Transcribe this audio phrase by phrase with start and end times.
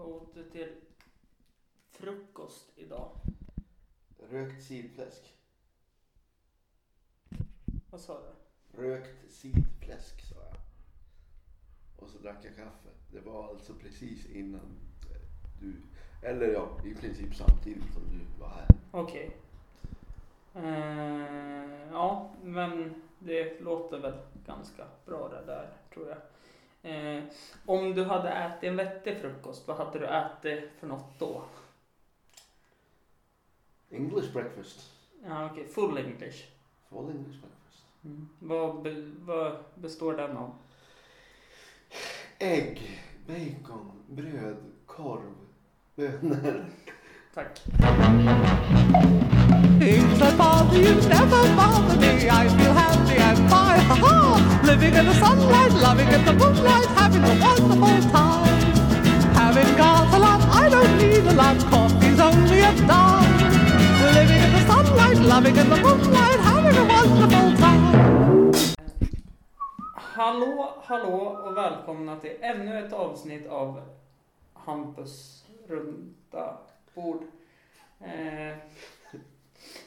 [0.00, 0.74] Vad åt du till
[1.90, 3.10] frukost idag?
[4.30, 5.34] Rökt sidfläsk.
[7.90, 8.82] Vad sa du?
[8.82, 10.56] Rökt sidfläsk sa jag.
[11.96, 12.88] Och så drack jag kaffe.
[13.12, 14.78] Det var alltså precis innan
[15.10, 15.20] eh,
[15.60, 15.76] du,
[16.22, 18.68] eller ja, i princip samtidigt som du var här.
[18.90, 19.36] Okej.
[20.54, 26.18] Eh, ja, men det låter väl ganska bra det där, tror jag.
[26.82, 27.22] Eh,
[27.66, 31.42] om du hade ätit en vettig frukost, vad hade du ätit för något då?
[33.90, 34.90] English breakfast.
[35.24, 35.68] Ja, okej.
[35.68, 36.44] Full English.
[36.88, 37.84] Full English breakfast.
[38.04, 38.28] Mm.
[38.38, 40.54] Vad, be, vad består den av?
[42.38, 45.34] Ägg, bacon, bröd, korv,
[45.94, 46.64] bönor.
[47.34, 47.60] Tack.
[49.78, 52.28] Things that bother you never bother me.
[52.28, 53.80] I feel happy and fine.
[53.90, 54.60] Ha ha!
[54.64, 58.58] Living in the sunlight, loving in the moonlight, having a wonderful time.
[59.34, 61.58] Having got a lot, I don't need a lot.
[61.70, 63.34] Coffee's only a dime.
[64.18, 67.90] Living in the sunlight, loving in the moonlight, having a wonderful time.
[69.94, 73.80] Hallå, hallå och välkomna till ännu ett avsnitt av
[74.54, 76.58] Hampus runda
[76.94, 77.22] bord.
[78.00, 78.56] Eh,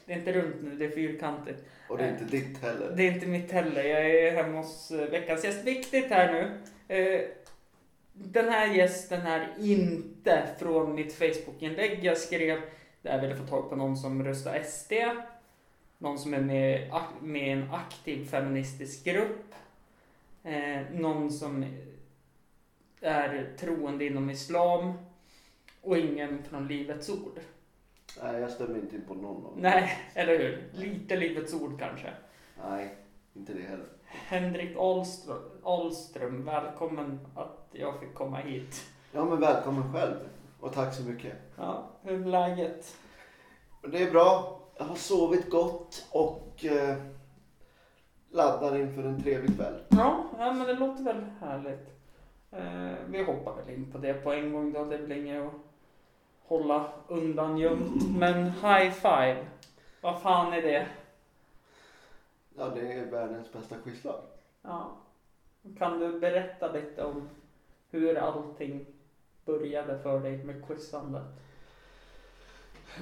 [0.06, 1.60] det är inte runt nu, det är fyrkantigt.
[1.88, 2.94] Och det är inte ditt heller.
[2.98, 3.84] Det är inte mitt heller.
[3.84, 5.66] Jag är hemma hos eh, veckans gäst.
[5.66, 6.52] Viktigt här nu.
[6.96, 7.22] Eh,
[8.14, 12.00] den här gästen är inte från mitt Facebook-inlägg.
[12.04, 12.62] Jag skrev
[13.02, 14.94] där jag ville få tag på någon som röstar SD.
[15.98, 19.56] Någon som är med, med i en aktiv feministisk grupp.
[20.44, 21.66] Eh, någon som
[23.02, 24.94] är troende inom islam.
[25.82, 27.40] Och ingen från Livets Ord.
[28.22, 29.62] Nej, jag stämmer inte in på någon av dem.
[29.62, 30.70] Nej, eller hur?
[30.72, 32.14] Lite Livets Ord kanske.
[32.70, 32.96] Nej,
[33.34, 33.86] inte det heller.
[34.06, 38.84] Henrik Ahlström, Ahlström, välkommen att jag fick komma hit.
[39.12, 40.16] Ja, men välkommen själv.
[40.60, 41.34] Och tack så mycket.
[41.58, 42.96] Ja, hur är läget?
[43.92, 44.60] Det är bra.
[44.78, 46.98] Jag har sovit gott och eh,
[48.32, 49.84] laddar inför en trevlig kväll.
[49.90, 51.90] Ja, ja men det låter väl härligt.
[52.52, 54.86] Eh, vi hoppar väl in på det på en gång då.
[54.86, 55.54] Det blir inget att
[56.44, 58.18] hålla undan gömt.
[58.18, 59.46] Men high five,
[60.02, 60.88] vad fan är det?
[62.58, 64.22] Ja, det är världens bästa quizlag.
[64.62, 64.92] Ja.
[65.78, 67.30] Kan du berätta lite om
[67.90, 68.86] hur allting
[69.46, 71.24] började för dig med quizandet?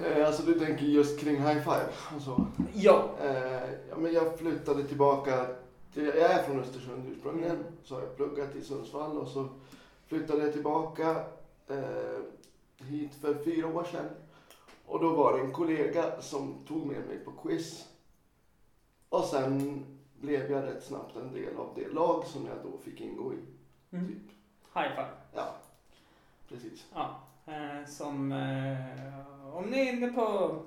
[0.05, 2.47] Eh, alltså du tänker just kring high five och så.
[2.73, 3.09] Ja.
[3.23, 5.45] Eh, ja, men jag flyttade tillbaka.
[5.93, 7.55] Till, jag är från Östersund ursprungligen.
[7.55, 7.67] Mm.
[7.83, 9.49] Så har jag pluggat i Sundsvall och så
[10.07, 11.09] flyttade jag tillbaka
[11.67, 12.19] eh,
[12.83, 14.09] hit för fyra år sedan.
[14.85, 17.87] Och då var det en kollega som tog med mig på quiz.
[19.09, 19.85] Och sen
[20.19, 23.37] blev jag rätt snabbt en del av det lag som jag då fick ingå i.
[23.91, 24.07] Mm.
[24.07, 24.31] Typ.
[24.73, 25.09] High five.
[25.33, 25.55] Ja,
[26.49, 26.85] precis.
[26.93, 30.57] Ja, eh, som eh, om ni är inne på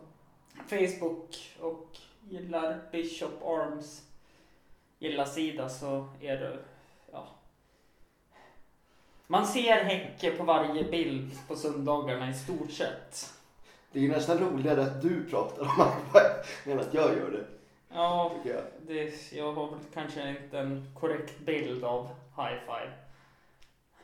[0.67, 1.99] Facebook och
[2.29, 4.09] gillar Bishop Arms
[4.99, 6.57] gilla sida så är ja.
[9.34, 13.33] Man ser Henke på varje bild på söndagarna i stort sett.
[13.93, 15.69] Det är ju nästan roligare att du pratar om
[16.12, 17.45] five än att jag gör det.
[17.89, 18.62] Ja, jag.
[18.87, 22.93] det, jag har väl kanske inte en korrekt bild av high five.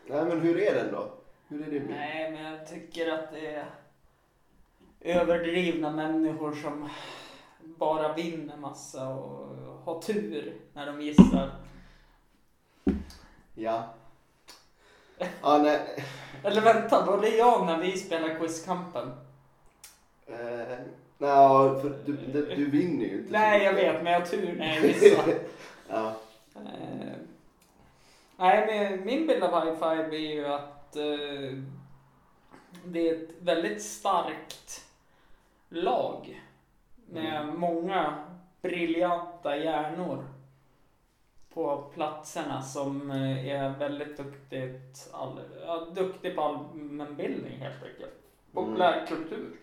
[0.07, 1.13] Nej men hur är den då?
[1.49, 1.91] Hur är det med?
[1.91, 3.67] Nej, men jag tycker att det är
[5.01, 6.89] överdrivna människor som
[7.61, 11.51] bara vinner massa och har tur när de gissar.
[13.55, 13.95] Ja.
[15.43, 16.05] Ja, nej.
[16.45, 19.13] Eller vänta, var det jag när vi spelade Quizkampen?
[20.27, 20.79] Eh,
[21.19, 23.33] nej, för du, du, du vinner ju inte.
[23.33, 25.25] Nej, jag vet, men jag har tur när jag gissar.
[25.89, 26.13] ja.
[26.57, 27.17] Eh,
[28.37, 31.59] nej, men min bild av high five är ju att eh,
[32.85, 34.85] det är ett väldigt starkt
[35.69, 36.43] lag
[37.07, 38.25] med många
[38.63, 40.25] briljanta hjärnor
[41.55, 48.13] på platserna som eh, är väldigt duktigt, all, ja, duktig på allmänbildning helt enkelt.
[48.53, 49.57] Populärkultur.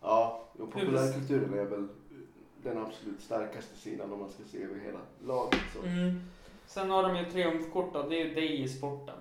[0.00, 1.88] Ja, och populärkulturen är väl
[2.62, 5.60] den absolut starkaste sidan om man ska se över hela laget.
[5.74, 5.82] Så.
[5.82, 6.20] Mm.
[6.66, 9.16] Sen har de ju triumfkort då, det är ju dig i sporten.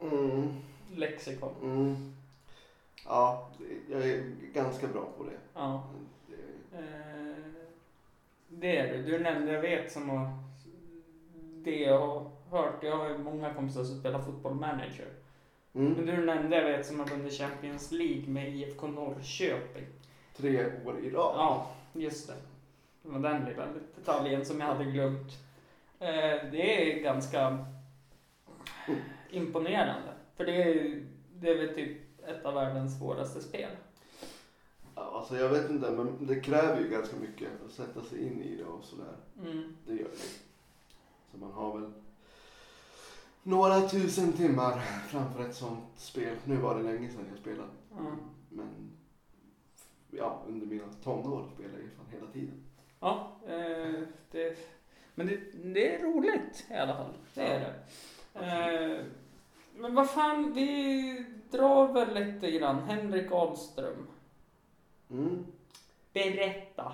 [0.00, 0.48] Mm,
[0.94, 1.52] Lexikon.
[1.62, 2.12] mm.
[3.06, 3.50] Ja,
[3.90, 5.38] jag är ganska bra på det.
[5.54, 5.82] Ja.
[6.26, 6.36] det
[6.78, 7.31] Eh,
[8.52, 9.02] det är du.
[9.02, 10.28] Du nämnde, jag vet som har
[11.64, 12.82] det jag har hört.
[12.82, 15.08] Jag har ju många kompisar som spelar fotboll manager.
[15.72, 16.06] Men mm.
[16.06, 19.86] du nämnde, jag vet, som har vunnit Champions League med IFK Norrköping.
[20.36, 21.34] Tre år i rad.
[21.36, 22.34] Ja, just det.
[23.02, 23.66] Det var den lilla
[23.96, 25.32] detaljen som jag hade glömt.
[25.98, 27.64] Eh, det är ganska
[29.30, 30.12] imponerande.
[30.36, 31.02] För det är,
[31.34, 33.70] det är väl typ ett av världens svåraste spel.
[34.94, 38.56] Alltså jag vet inte, men det kräver ju ganska mycket att sätta sig in i
[38.56, 39.16] det och sådär.
[39.38, 39.76] Mm.
[39.86, 40.38] Det gör det.
[41.30, 41.92] Så man har väl
[43.42, 44.78] några tusen timmar
[45.08, 46.36] framför ett sånt spel.
[46.44, 47.68] Nu var det länge sedan jag spelade.
[47.90, 48.16] Ja.
[48.48, 48.90] Men
[50.10, 52.64] ja, under mina tonår spelade jag fan hela tiden.
[53.00, 54.58] Ja, eh, det,
[55.14, 55.40] men det,
[55.74, 57.14] det är roligt i alla fall.
[57.34, 57.74] Det är det.
[58.40, 59.04] Eh,
[59.76, 62.82] men vad fan, vi drar väl lite grann.
[62.82, 64.06] Henrik Ahlström.
[65.12, 65.46] Mm.
[66.12, 66.92] Berätta.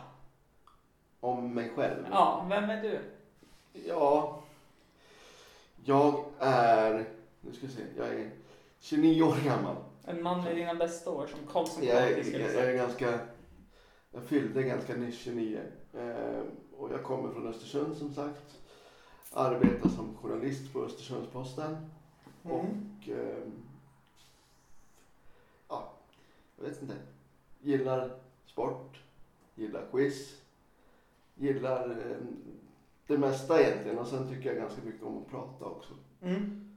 [1.21, 2.07] Om mig själv.
[2.11, 3.01] Ja, vem är du?
[3.87, 4.43] Ja.
[5.85, 7.09] Jag är,
[7.41, 8.31] nu ska vi se, jag är
[8.81, 9.77] 29 år gammal.
[10.05, 12.71] En man i dina bästa år som Karlsson Jag är, jag säga.
[12.71, 13.19] är ganska,
[14.11, 15.61] jag fyllde ganska nyss 29.
[15.95, 16.43] Eh,
[16.79, 18.59] och jag kommer från Östersund som sagt.
[19.33, 21.77] Arbetar som journalist på Östersundsposten.
[22.45, 22.57] Mm.
[22.57, 23.53] Och ehm,
[25.69, 25.93] ja,
[26.57, 26.95] jag vet inte.
[27.61, 28.11] Gillar
[28.47, 29.01] sport,
[29.55, 30.43] gillar quiz,
[31.35, 32.37] gillar ehm,
[33.07, 33.99] det mesta egentligen.
[33.99, 35.95] Och sen tycker jag ganska mycket om att prata också.
[36.23, 36.75] Mm.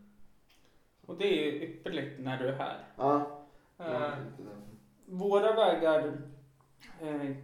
[1.05, 2.85] Och det är ju ypperligt när du är här.
[2.95, 3.41] Ja,
[3.85, 4.13] Eh.
[5.05, 6.17] Våra vägar
[7.01, 7.35] eh,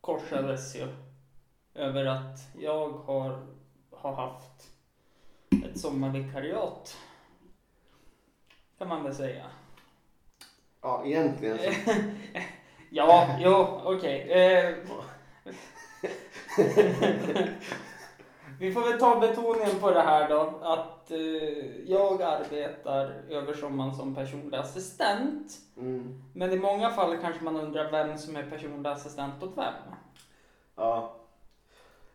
[0.00, 0.88] korsades ju
[1.74, 3.46] över att jag har,
[3.90, 4.70] har haft
[5.64, 6.96] ett sommarvikariat.
[8.78, 9.46] Kan man väl säga.
[10.82, 11.70] Ja, egentligen så.
[12.90, 14.30] Ja, jo, okej.
[14.30, 14.74] Eh,
[18.58, 20.58] Vi får väl ta betoningen på det här då.
[20.62, 21.18] Att eh,
[21.86, 25.52] jag arbetar över sommaren som personlig assistent.
[25.76, 26.22] Mm.
[26.32, 29.74] Men i många fall kanske man undrar vem som är personlig assistent åt vem.
[30.76, 31.14] Ja.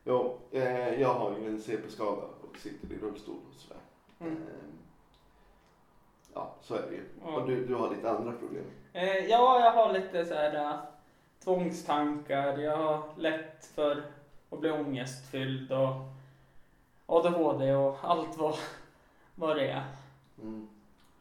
[0.04, 3.82] Jo, eh, jag har ju en CP-skada och sitter i rullstol och sådär.
[4.20, 4.34] Mm.
[4.34, 4.40] Eh,
[6.34, 7.04] ja, så är det ju.
[7.26, 7.36] Ja.
[7.36, 8.64] Och du, du har lite andra problem.
[8.94, 10.76] Eh, ja, jag har lite så här äh,
[11.44, 12.58] tvångstankar.
[12.58, 14.04] Jag har lätt för
[14.50, 15.96] att bli ångestfylld och
[17.06, 18.56] ADHD och allt vad,
[19.36, 19.84] vad det är.
[20.42, 20.68] Mm.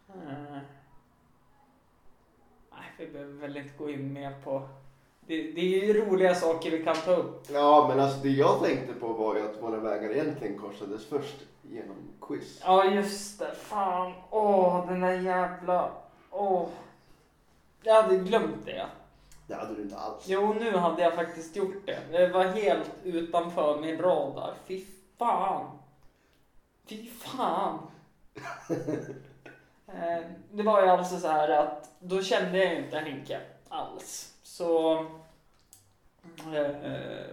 [0.09, 0.59] Eh,
[2.71, 4.69] nej, vi behöver väl inte gå in mer på...
[5.27, 7.47] Det, det är ju roliga saker vi kan ta upp.
[7.53, 11.37] Ja, men alltså det jag tänkte på var ju att våra vägar egentligen korsades först
[11.63, 12.61] genom quiz.
[12.65, 13.55] Ja, just det.
[13.55, 14.13] Fan.
[14.31, 15.91] Åh, den där jävla...
[16.31, 16.69] Åh.
[17.83, 18.87] Jag hade glömt det.
[19.47, 20.25] Det hade du inte alls.
[20.27, 21.99] Jo, nu hade jag faktiskt gjort det.
[22.11, 24.55] Det var helt utanför min radar.
[24.67, 24.85] Fy
[25.19, 25.79] fan.
[26.89, 27.79] Fy fan.
[29.87, 34.32] Eh, det var ju alltså så här att då kände jag ju inte Henke alls.
[34.63, 34.99] Så
[36.55, 37.27] eh,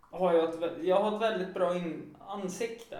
[0.00, 2.98] har jag, ett, jag har ett väldigt bra in, ansikte.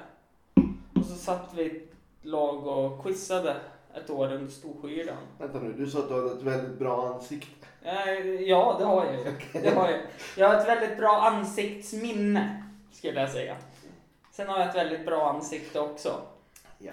[0.95, 3.57] Och så satt vi ett lag och quizade
[3.95, 5.17] ett år under Storskyran.
[5.39, 7.67] Vänta nu, du sa att du hade ett väldigt bra ansikte.
[7.83, 9.33] Eh, Ja, det har jag ju.
[9.63, 10.01] Det har jag.
[10.37, 12.63] jag har ett väldigt bra ansiktsminne,
[12.93, 13.57] skulle jag säga.
[14.31, 16.21] Sen har jag ett väldigt bra ansikte också.
[16.79, 16.93] Ja.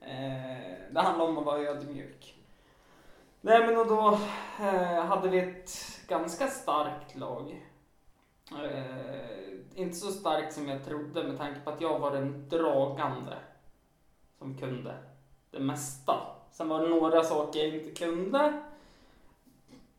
[0.00, 2.34] Eh, Det handlar om att vara ödmjuk.
[3.44, 4.18] Nej, men och då
[4.60, 7.62] eh, hade vi ett ganska starkt lag.
[8.50, 13.36] Eh, inte så starkt som jag trodde med tanke på att jag var den dragande
[14.38, 14.94] som kunde
[15.50, 16.14] det mesta.
[16.50, 18.62] Sen var det några saker jag inte kunde.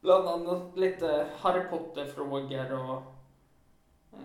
[0.02, 3.02] Bland annat lite Harry Potter-frågor och
[4.12, 4.20] eh,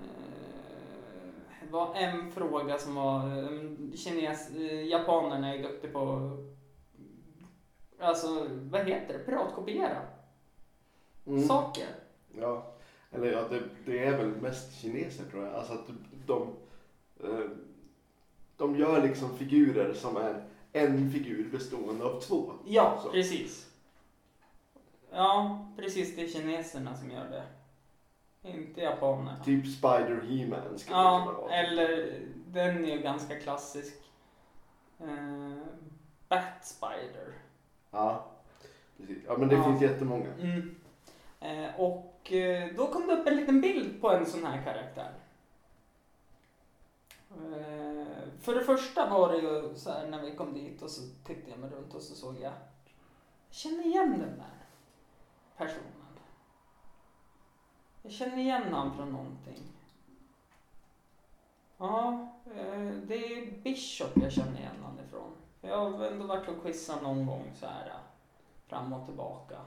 [1.63, 6.31] det var en fråga som var eh, kines, eh, japanerna är duktiga på
[8.01, 10.03] alltså vad heter det, piratkopiera
[11.29, 11.43] Mm.
[11.49, 11.87] saker.
[12.41, 12.67] Ja.
[13.13, 15.55] Eller ja, det, det är väl mest kineser tror jag.
[15.55, 15.87] Alltså att
[16.27, 16.43] de,
[17.25, 17.51] eh,
[18.57, 22.53] de gör liksom figurer som är en figur bestående av två.
[22.67, 23.11] Ja, Så.
[23.11, 23.69] precis.
[25.13, 27.43] Ja, precis det är kineserna som gör det.
[28.51, 29.37] Inte japanerna.
[29.45, 31.53] Typ Spider He-Man skulle det Ja, vara.
[31.55, 33.95] eller den är ju ganska klassisk.
[35.01, 35.57] Eh,
[36.29, 37.33] Bat Spider.
[37.91, 38.27] Ja,
[38.97, 39.19] precis.
[39.27, 39.65] Ja, men det Ja.
[39.65, 40.33] finns jättemånga.
[40.41, 40.75] Mm.
[41.41, 45.15] Eh, och eh, då kom det upp en liten bild på en sån här karaktär.
[47.31, 48.07] Eh,
[48.41, 51.51] för det första var det ju så här när vi kom dit och så tittade
[51.51, 52.53] jag mig runt och så såg jag, jag
[53.51, 54.67] känner igen den där
[55.57, 55.93] personen.
[58.03, 59.63] Jag känner igen han från någonting.
[61.77, 62.29] Ja,
[63.07, 65.33] det är Bishop jag känner igen han ifrån.
[65.61, 67.93] Jag har ändå varit och quizat någon gång så här
[68.67, 69.59] fram och tillbaka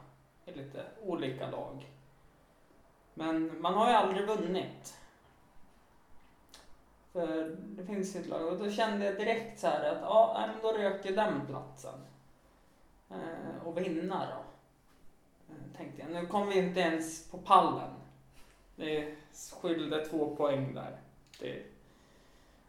[0.54, 1.90] i lite olika lag.
[3.14, 4.98] Men man har ju aldrig vunnit.
[7.12, 10.48] För det finns ju ett lag och då kände jag direkt så här att ja,
[10.48, 12.00] men då röker den platsen.
[13.10, 14.44] eh, och vinna då.
[15.54, 16.12] Eh, tänkte jag.
[16.12, 17.90] Nu kom vi inte ens på pallen.
[18.76, 19.16] Det
[19.62, 20.98] skilde två poäng där.
[21.40, 21.64] Det,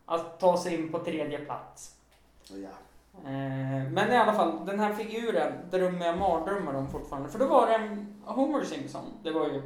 [0.07, 1.97] att ta sig in på tredje plats.
[2.49, 2.71] Ja.
[3.17, 7.29] Eh, men i alla fall, den här figuren drömmer jag mardrömmar om fortfarande.
[7.29, 9.05] För då var det en Homer Simpson.
[9.23, 9.63] Det var ju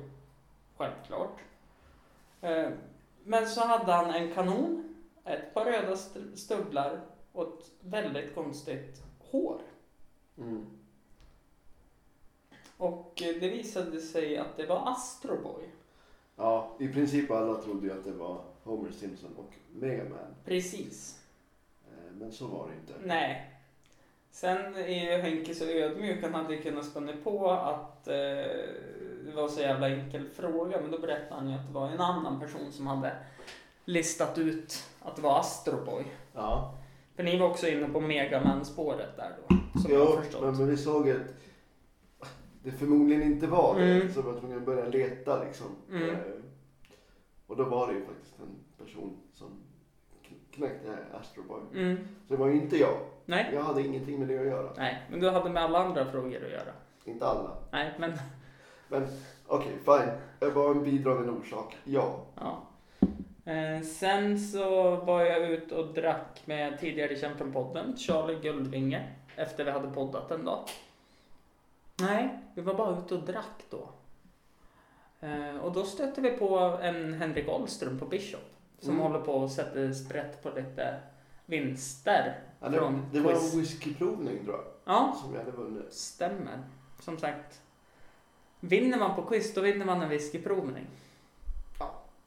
[0.77, 1.39] självklart.
[2.41, 2.69] Eh,
[3.25, 7.01] men så hade han en kanon, ett par röda st- stövlar
[7.33, 9.61] och ett väldigt konstigt hår.
[10.39, 10.67] Mm.
[12.77, 15.65] Och eh, det visade sig att det var Astro Boy.
[16.37, 20.35] ja, i princip alla trodde ju att det var Homer Simpson och Megaman.
[20.45, 21.23] Precis.
[22.21, 22.93] Men så var det inte.
[23.09, 23.53] Nej.
[24.31, 28.15] Sen är ju Henke så ödmjuk, han hade ju kunnat spänna på att eh,
[29.25, 32.01] det var så jävla enkel fråga, men då berättade han ju att det var en
[32.01, 33.13] annan person som hade
[33.85, 36.05] listat ut att det var Astroboy.
[36.35, 36.75] Ja,
[37.17, 40.43] För ni var också inne på Megaman-spåret där då, som jag jo, förstått.
[40.43, 41.35] men, men vi såg att
[42.63, 43.85] det förmodligen inte var det.
[43.93, 44.13] Mm.
[44.13, 45.67] Så vi var tvungna att börja leta liksom.
[45.91, 46.11] Mm.
[46.11, 46.17] Eh,
[47.47, 49.63] Och då var det ju faktiskt en person som
[50.57, 51.61] knäckte Astro Boy.
[51.83, 51.97] Mm.
[52.29, 52.99] Så det var ju inte jag.
[53.25, 53.51] Nej.
[53.55, 54.71] Jag hade ingenting med det att göra.
[54.77, 56.73] Nej, men du hade med alla andra frågor att göra.
[57.05, 57.57] Inte alla.
[57.71, 58.13] Nej, men
[58.89, 59.09] Men
[59.47, 60.11] okej, fine.
[60.41, 61.77] Jag var en bidragande orsak.
[61.85, 62.21] Ja.
[62.35, 62.63] ja.
[63.53, 69.71] Eh, sen så var jag ute och drack med tidigare Kämpen-podden, Charlie Guldvinge, efter vi
[69.71, 70.69] hade poddat en dag.
[72.01, 73.89] Nej, vi var bara ute och drack då.
[75.21, 79.03] Eh, och då stötte vi på en Henrik Ahlström på Bishop som Mm.
[79.03, 81.01] håller på att sätta sprätt på lite
[81.47, 82.39] vinster.
[82.61, 83.55] ja det, Från det var quiz.
[83.55, 84.65] en whiskyprovning tror jag.
[84.95, 85.93] Ja, Som vi hade vunnit.
[85.93, 86.63] stämmer.
[87.01, 87.61] Som sagt,
[88.61, 90.87] vinner man på quiz då vinner man en whiskyprovning.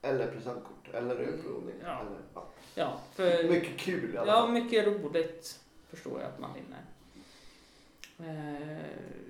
[0.02, 0.90] Eller presentkort.
[0.94, 1.76] Eller ölprovning.
[1.84, 2.00] Ja.
[2.02, 2.46] Eller, ja.
[2.76, 3.50] Ja, för...
[3.50, 4.52] Mycket kul i alla Ja, fall.
[4.52, 6.80] mycket roligt förstår jag att man vinner.
[8.20, 8.78] Eh,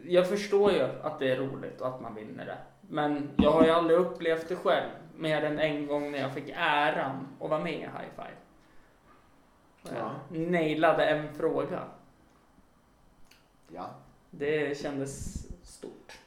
[0.07, 2.57] Jag förstår ju att det är roligt och att man vinner det.
[2.81, 4.89] Men jag har ju aldrig upplevt det själv.
[5.19, 8.35] Mer än en gång när jag fick äran att vara med i High Five.
[9.81, 10.15] Och Ja.
[10.31, 11.83] Jag nailade en fråga.
[13.67, 13.89] Ja.
[14.29, 16.19] Det kändes stort.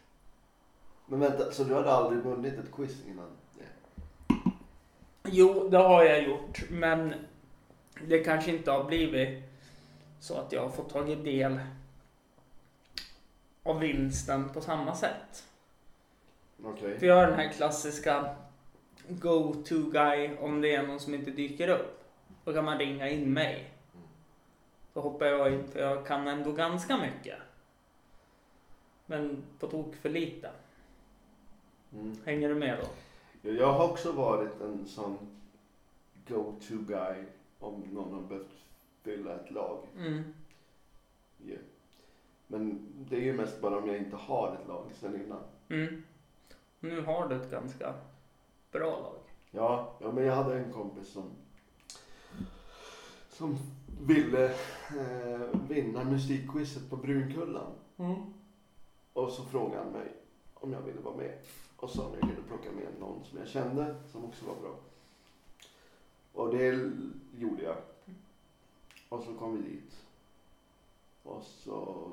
[1.06, 3.64] Men vänta, så du hade aldrig vunnit ett quiz innan det?
[5.24, 6.62] Jo, det har jag gjort.
[6.70, 7.14] Men
[8.06, 9.42] det kanske inte har blivit
[10.20, 11.60] så att jag har fått tagit del
[13.62, 15.48] av vinsten på samma sätt.
[16.64, 16.98] Okej.
[16.98, 18.36] För jag har den här klassiska
[19.20, 22.04] go-to guy om det är någon som inte dyker upp.
[22.44, 23.72] Då kan man ringa in mig.
[24.92, 27.38] Då hoppar jag in för jag kan ändå ganska mycket.
[29.06, 30.50] Men på tok för lite.
[31.92, 32.16] Mm.
[32.24, 32.86] Hänger du med då?
[33.42, 35.18] Ja, Jag har också varit en sån
[36.28, 37.24] go-to guy
[37.58, 38.52] om någon har behövt
[39.02, 39.78] fylla ett lag.
[39.96, 40.34] Mm.
[41.46, 41.56] Ja.
[42.46, 45.42] Men det är ju mest bara om jag inte har ett lag sen innan.
[45.68, 46.02] Mm.
[46.80, 47.94] Nu har du ett ganska
[48.72, 49.14] bra lag.
[49.50, 51.24] Ja, ja men jag hade en kompis som
[53.30, 53.58] som
[54.06, 54.44] ville
[54.98, 57.72] eh, vinna musikquizet på Brunkullan.
[59.12, 60.12] Och så frågade han mig
[60.54, 61.38] om jag ville vara med.
[61.76, 64.74] Och sa om jag kunde plocka med någon som jag kände som också var bra.
[66.32, 66.90] Och det
[67.38, 67.76] gjorde jag.
[69.08, 69.96] Och så kom vi dit.
[71.22, 72.10] Och så,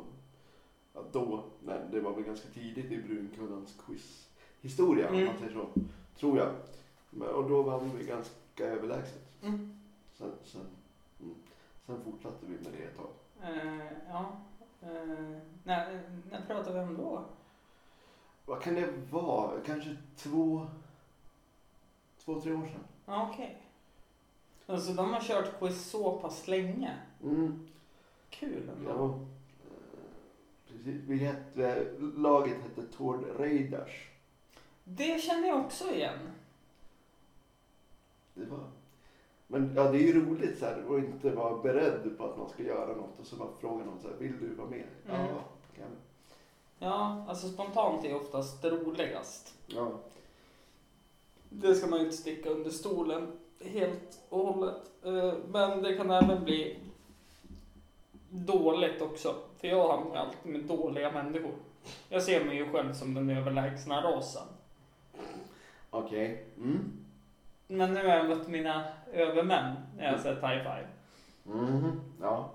[0.93, 5.25] ja då, nej, det var väl ganska tidigt i Brunkullans quizhistoria om Mm.
[5.27, 5.67] man säger så.
[6.19, 6.51] Tror jag.
[7.35, 9.43] Och då vann vi ganska överlägset.
[9.43, 9.79] Mm.
[10.13, 10.67] Sen, sen,
[11.21, 11.35] mm.
[11.85, 13.09] sen fortsatte vi med det ett tag.
[13.43, 14.31] Eh, ja.
[14.81, 17.23] Eh, när, när pratar vi om då?
[18.45, 19.61] Vad kan det vara?
[19.65, 20.67] Kanske två,
[22.25, 22.83] två tre år sedan.
[23.05, 23.61] Okej.
[24.65, 26.97] Alltså de har kört quiz så pass länge.
[27.23, 27.67] Mm.
[28.29, 28.89] Kul ändå.
[28.89, 29.05] Ja.
[29.05, 29.17] Eh,
[30.67, 31.01] Precis.
[31.07, 34.08] Vi hette, laget hette Tord Raiders.
[34.95, 36.19] Det känner jag också igen.
[38.33, 38.59] Det var...
[39.47, 42.49] Men ja, det är ju roligt så här att inte vara beredd på att man
[42.49, 44.83] ska göra något och så bara fråga någon så här, vill du vara med?
[45.09, 45.21] Mm.
[45.27, 45.43] Ja,
[45.77, 45.91] kan.
[46.79, 49.53] Ja, alltså spontant är oftast roligast.
[49.67, 49.91] ja.
[51.49, 54.91] Det ska man ju inte sticka under stolen helt och hållet.
[55.03, 56.79] Eh, Men det kan även bli
[58.29, 59.35] dåligt också.
[59.57, 61.51] För jag hamnar alltid med dåliga människor.
[62.09, 64.47] Jag ser mig ju själv som den överlägsna rasen.
[66.05, 66.45] Okej.
[66.57, 66.91] Mm.
[67.67, 70.87] Men nu har jag mött mina övermän när jag har sett high five.
[71.43, 72.01] Mhm.
[72.21, 72.51] Ja.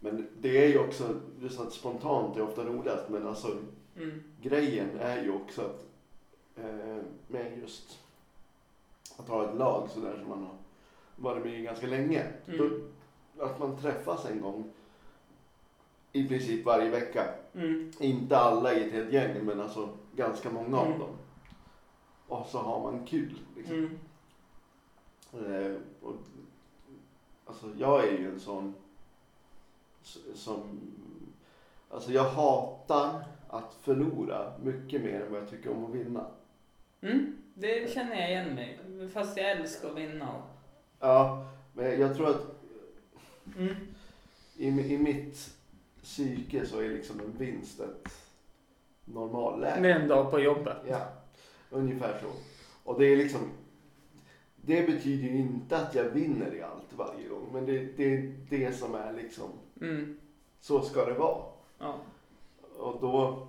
[0.00, 3.48] Men det är ju också, du sa att spontant är ofta roligast, men alltså
[3.96, 4.22] Mm.
[4.42, 5.84] grejen är ju också att
[6.56, 6.96] eh,
[7.28, 7.98] med just
[9.16, 10.54] att ha ett lag sådär som man har
[11.16, 12.26] varit med i ganska länge.
[12.48, 12.58] Mm.
[13.36, 14.64] Då, att man träffas en gång
[16.12, 17.24] i princip varje vecka.
[17.54, 17.92] Mm.
[18.00, 20.98] Inte alla i ett helt gäng men alltså ganska många av Mm.
[20.98, 21.10] dem.
[22.30, 23.38] Och så har man kul.
[23.56, 23.76] Liksom.
[23.76, 23.98] Mm.
[25.32, 26.14] Eh, och,
[27.46, 28.74] alltså jag är ju en sån
[30.34, 30.80] som,
[31.90, 36.26] alltså jag hatar att förlora mycket mer än vad jag tycker om att vinna.
[37.00, 37.36] Mm.
[37.54, 38.80] Det känner jag igen mig
[39.12, 40.42] Fast jag älskar att vinna.
[41.00, 42.56] Ja, men jag tror att
[43.56, 43.74] Mm.
[44.56, 45.56] i, i mitt
[46.02, 48.08] psyke så är liksom en vinst ett
[49.04, 49.88] normalläge.
[49.88, 50.76] Är en dag på jobbet.
[50.88, 51.08] Ja,
[51.70, 52.30] ungefär så.
[52.84, 53.40] Och det är liksom,
[54.56, 58.34] det betyder ju inte att jag vinner i allt varje gång, men det, det är
[58.50, 59.50] det som är liksom,
[59.80, 60.16] Mm.
[60.60, 61.44] så ska det vara.
[61.78, 61.94] Ja.
[62.78, 63.46] Och då,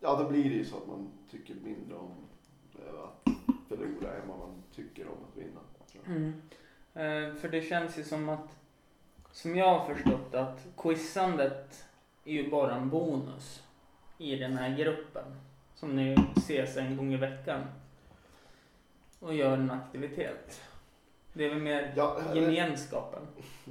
[0.00, 2.10] ja då blir det ju så att man tycker mindre om
[3.04, 3.32] att
[3.68, 5.60] förlora än vad man tycker om att vinna.
[6.06, 6.32] Mm.
[6.94, 8.48] Eh, för det känns ju som att,
[9.32, 11.84] som jag har förstått att quizandet
[12.24, 13.62] är ju bara en bonus
[14.18, 15.24] i den här gruppen.
[15.76, 17.62] Som ni ses en gång i veckan.
[19.20, 20.60] Och gör en aktivitet.
[21.32, 23.22] Det är väl mer Ja, eller, gemenskapen.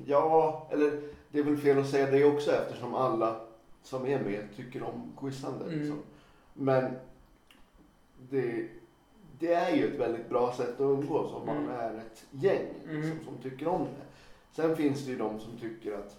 [0.05, 3.39] ja, eller det är väl fel att säga det också eftersom alla
[3.83, 5.65] som är med tycker om quizande.
[5.65, 5.79] Mm.
[5.79, 5.99] Liksom.
[6.53, 6.95] Men
[8.29, 8.67] det,
[9.39, 11.69] det är ju ett väldigt bra sätt att umgås om man Mm.
[11.69, 13.25] är ett gäng liksom, Mm.
[13.25, 14.05] som tycker om det.
[14.51, 16.17] Sen finns det ju de som tycker att,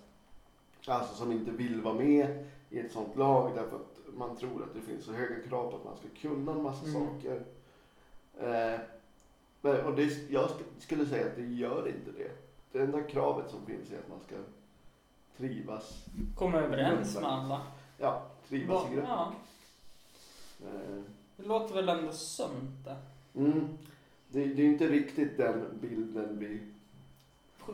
[0.87, 4.75] alltså som inte vill vara med i ett sånt lag därför att man tror att
[4.75, 6.95] det finns så höga krav på att man ska kunna en massa Mm.
[7.07, 7.43] saker.
[8.41, 8.81] Eh,
[9.61, 12.31] men, och det, jag sk- skulle säga att det gör inte det.
[12.73, 14.37] Det enda kravet som finns är att man ska
[15.37, 16.05] trivas,
[16.37, 17.63] Komma överens med alla.
[17.99, 19.11] ja, trivas i gruppen.
[19.11, 19.33] Ja,
[20.65, 21.03] Eh,
[21.37, 22.97] det låter väl ändå sunt det.
[23.41, 23.69] Mm.
[24.29, 26.61] Det, det är inte riktigt den bilden vi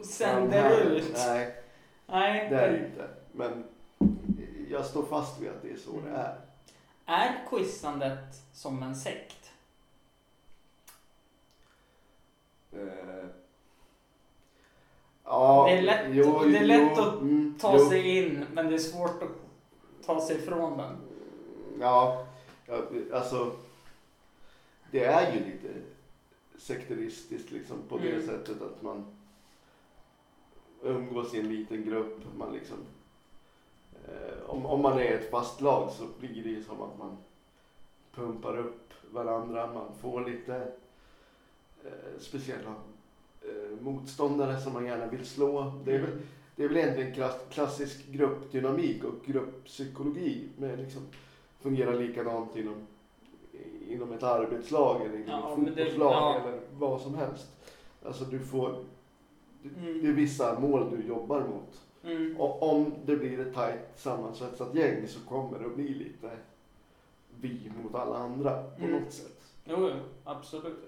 [0.05, 1.13] Sänder ut.
[1.15, 1.55] Nej,
[2.07, 2.51] Nej.
[2.51, 3.09] det är det inte.
[3.33, 3.65] Men
[4.73, 6.05] jag står fast vid att det är så Mm.
[6.05, 6.41] det är.
[7.07, 9.51] Är quizandet som en sekt?
[12.73, 13.27] Eh,
[15.25, 16.15] ja, Det är lätt-
[16.53, 17.89] det är lätt att mm, Ta jo.
[17.89, 19.31] sig in, men det är svårt att
[20.07, 20.97] ta sig ifrån den.
[21.81, 22.27] Ja,
[22.67, 23.57] ja, alltså.
[24.91, 25.69] Det är ju lite
[26.59, 28.27] sekteristiskt liksom på det Mm.
[28.27, 29.17] sättet att man
[30.83, 32.19] umgås i en liten grupp.
[32.37, 32.77] Man liksom,
[34.47, 37.17] om, om man är ett fast lag så blir det ju som att man
[38.15, 39.73] pumpar upp varandra.
[39.75, 40.57] Man får lite
[41.85, 42.75] eh, speciella
[43.43, 45.73] eh, motståndare som man gärna vill slå.
[45.85, 46.19] Det är väl,
[46.57, 50.49] det är väl egentligen klass, klassisk gruppdynamik och grupppsykologi.
[50.59, 51.03] Med liksom,
[51.61, 52.87] fungerar likadant inom,
[53.89, 56.41] inom ett arbetslag eller inom Ja, ett fotbollslag ja.
[56.41, 57.47] eller vad som helst.
[58.07, 60.03] Alltså du får, det, Mm.
[60.03, 61.81] det är vissa mål du jobbar mot.
[62.05, 62.37] Mm.
[62.41, 66.31] Och om det blir ett tajt sammansvetsat gäng så kommer det att bli lite
[67.41, 69.01] vi mot alla andra på Mm.
[69.03, 69.41] något sätt.
[69.65, 70.79] Jo, jo, absolut.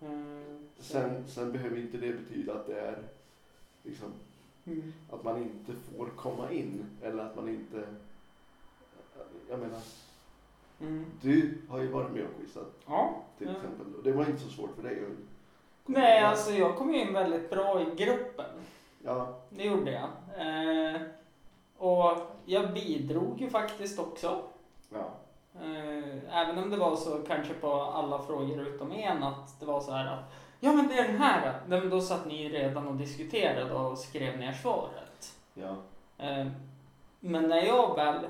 [0.00, 0.68] Mm.
[0.78, 2.98] Sen, sen behöver inte det betyda att det är
[3.82, 4.12] liksom,
[4.66, 4.92] Mm.
[5.10, 7.88] att man inte får komma in eller att man inte...
[9.50, 9.80] Jag menar,
[10.80, 11.04] Mm.
[11.22, 13.22] du har ju varit med och quizat Ja.
[13.38, 15.12] till exempel och det var inte så svårt för dig att
[15.86, 18.50] Nej, alltså jag kom ju in väldigt bra i gruppen.
[19.08, 20.08] Ja, Det gjorde jag.
[20.38, 21.00] Eh,
[21.78, 24.42] och jag bidrog ju faktiskt också.
[24.90, 25.10] ja,
[25.60, 29.80] Eh, även om det var så kanske på alla frågor utom en att det var
[29.80, 30.24] så här att
[30.60, 31.60] Ja men det är den här.
[31.66, 35.34] Nej, men då satt ni redan och diskuterade och skrev ner svaret.
[35.54, 35.76] ja.
[36.18, 36.46] Eh,
[37.20, 38.26] men när jag väl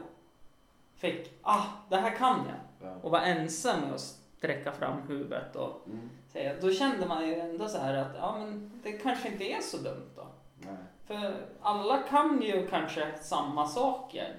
[0.96, 2.88] fick, ah det här kan jag.
[2.90, 2.94] ja.
[3.02, 6.54] Och var ensam med att sträcka fram huvudet och Mm, säga.
[6.60, 9.76] Då kände man ju ändå så här att ja men det kanske inte är så
[9.76, 10.26] dumt då.
[10.68, 10.84] Nej.
[11.06, 14.34] För alla kan ju kanske samma saker.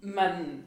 [0.00, 0.64] Men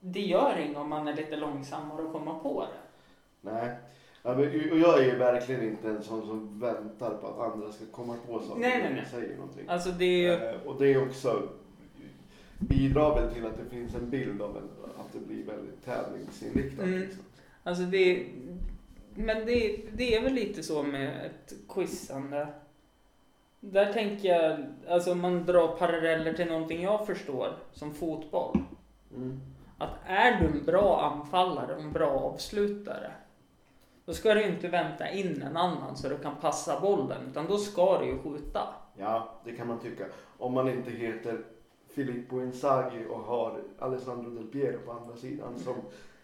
[0.00, 3.50] det gör inget om man är lite långsammare att komma på det.
[3.50, 3.76] nej.
[4.24, 7.72] Ja, men, och jag är ju verkligen inte en sån som väntar på att andra
[7.72, 9.06] ska komma på saker Nej, nej, nej.
[9.10, 9.68] säger någonting.
[9.68, 10.32] Alltså det är ju...
[10.32, 11.48] Eh, och det är också
[12.68, 14.68] bidrar väl till att det finns en bild av en,
[15.00, 16.84] att det blir väldigt tävlingsinriktat.
[16.86, 17.00] Mm.
[17.00, 17.22] Liksom.
[17.62, 18.26] Alltså det,
[19.14, 22.46] men det, det är väl lite så med ett quizande.
[23.64, 28.58] Där tänker jag, alltså om man drar paralleller till någonting jag förstår, som fotboll.
[29.16, 29.40] Mm.
[29.78, 33.10] Att är du en bra anfallare och en bra avslutare,
[34.04, 37.58] då ska du inte vänta in en annan så du kan passa bollen, utan då
[37.58, 38.60] ska du ju skjuta.
[38.96, 40.04] Ja, det kan man tycka.
[40.38, 41.38] Om man inte heter
[41.94, 45.74] Filippo Inzaghi och har Alessandro Del Piero på andra sidan som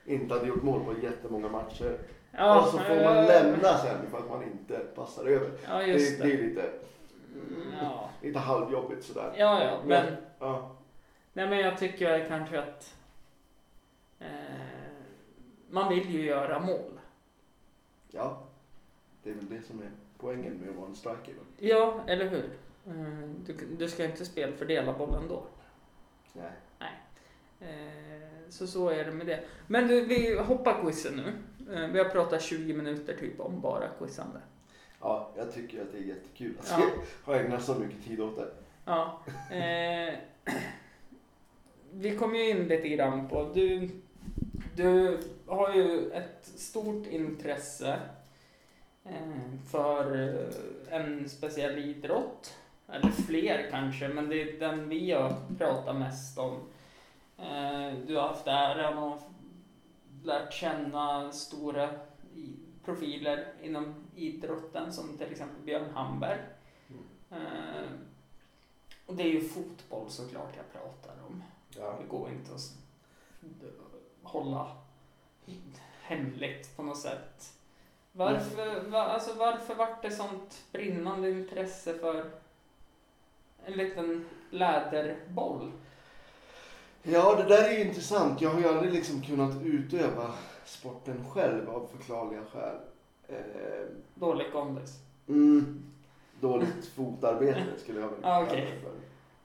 [0.07, 1.99] inte hade gjort mål på jättemånga matcher.
[2.33, 5.51] och så får man eh, lämna sen för att man inte passar över.
[5.69, 6.33] Ja, Det, det det.
[6.33, 6.71] är lite...
[7.81, 9.35] Ja, lite halvjobbigt sådär.
[9.39, 10.17] ja, ja men...
[10.39, 10.71] Ja.
[11.33, 12.95] Nej men jag tycker kanske att
[14.19, 14.27] eh,
[15.71, 17.01] man vill ju göra mål.
[18.11, 18.43] ja,
[19.23, 21.35] det är väl det som är poängen med att vara en striker.
[21.59, 22.51] Ja, eller hur?
[22.87, 25.43] Eh, du, du ska inte spelfördela bollen då.
[26.33, 26.51] Nej.
[27.61, 29.45] Eh, så så är det med det.
[29.67, 31.33] Men du, vi hoppar quizen nu.
[31.75, 34.41] Eh, vi har pratat 20 minuter typ om bara quizande.
[35.01, 36.91] Ja, jag tycker att det är jättekul att Ja.
[37.25, 38.49] ha ägnat så mycket tid åt det.
[38.85, 39.21] Ja.
[39.51, 40.15] Eh,
[41.93, 43.91] vi kom ju in lite grann på, du,
[44.77, 48.01] du har ju ett stort intresse
[49.05, 52.55] eh, för eh, en speciell idrott.
[52.93, 56.55] Eller fler kanske, men det är den vi har pratat mest om.
[57.39, 59.29] Eh, du har haft äran att
[60.23, 61.91] lärt känna stora
[62.85, 66.41] profiler inom idrotten som till exempel Björn Hamberg.
[67.31, 67.91] Eh,
[69.07, 71.43] och det är ju fotboll såklart jag pratar om.
[71.77, 71.99] Ja.
[72.01, 72.75] Det går inte att
[74.23, 74.77] hålla
[76.03, 77.53] hemligt på något sätt.
[78.13, 82.31] Varför, va, alltså varför vart det sånt brinnande intresse för
[83.65, 85.73] en liten läderboll?
[87.03, 88.41] ja, det där är ju intressant.
[88.41, 92.77] Jag har ju aldrig liksom kunnat utöva sporten själv av förklarliga skäl.
[93.29, 95.01] Eh, Dålig kondis.
[95.29, 95.83] mm,
[96.41, 98.61] dåligt fotarbete skulle jag väl Ja, okej.
[98.75, 98.91] det för.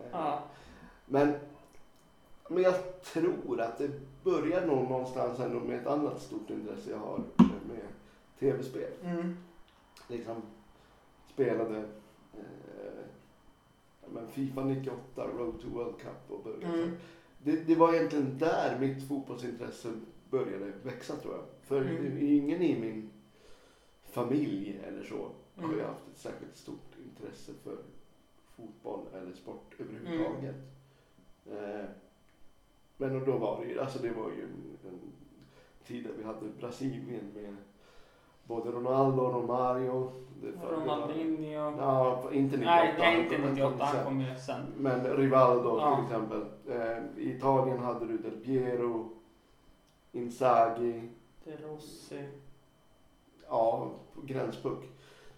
[0.05, 0.43] Eh, Ja.
[1.05, 1.33] Men,
[2.49, 3.91] men jag tror att det
[4.23, 7.81] börjar nog någonstans ändå med ett annat stort intresse jag har eh, med
[8.39, 8.91] tv-spel.
[9.03, 9.37] Mm.
[10.07, 10.41] Liksom
[11.33, 11.77] spelade
[12.33, 13.03] eh,
[14.13, 16.77] men Fifa 98, Road to World Cup och började.
[16.83, 16.95] Mm.
[17.43, 19.93] Det, det var egentligen där mitt fotbollsintresse
[20.29, 21.43] började växa tror jag.
[21.63, 22.17] För Mm.
[22.27, 23.09] ingen i min
[24.13, 25.15] familj eller så
[25.55, 25.85] har ju Mm.
[25.85, 27.77] haft ett särskilt stort intresse för
[28.55, 30.55] fotboll eller sport överhuvudtaget.
[31.51, 31.79] Mm.
[31.79, 31.85] Eh,
[32.97, 34.99] men då var det ju, alltså det var ju en, en
[35.87, 37.55] tid där vi hade Brasilien med
[38.43, 40.11] både Ronaldo och Romario.
[40.69, 41.77] Ronaldinho.
[41.77, 42.65] Ja, inte 98.
[42.75, 44.05] Nej, är inte han kom 98, han sen.
[44.05, 44.65] kom ju sen.
[44.77, 45.95] Men Rivaldo Ja.
[45.95, 46.41] till exempel.
[46.67, 49.09] Eh, I Italien hade du Del Piero,
[50.11, 51.09] Inzaghi,
[51.43, 52.27] De Rossi.
[53.53, 53.91] Ja,
[54.23, 54.83] gränspuck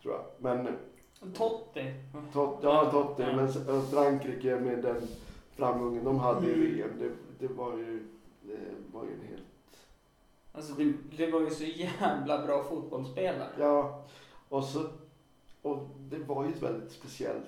[0.01, 0.23] tror jag.
[0.39, 0.67] Men
[1.34, 1.93] Totti.
[2.34, 3.36] Tot, ja, Totti, Ja.
[3.36, 3.47] men
[3.91, 5.08] Frankrike med den
[5.56, 6.75] framgången de hade i Mm.
[6.75, 8.08] VM, det, det var ju
[8.41, 8.58] det
[8.93, 9.41] var ju en helt...
[10.54, 13.49] Alltså det, det var ju så jävla bra fotbollsspelare.
[13.60, 14.04] Ja,
[14.49, 14.84] och så...
[15.62, 17.45] Och det var ju ett väldigt speciellt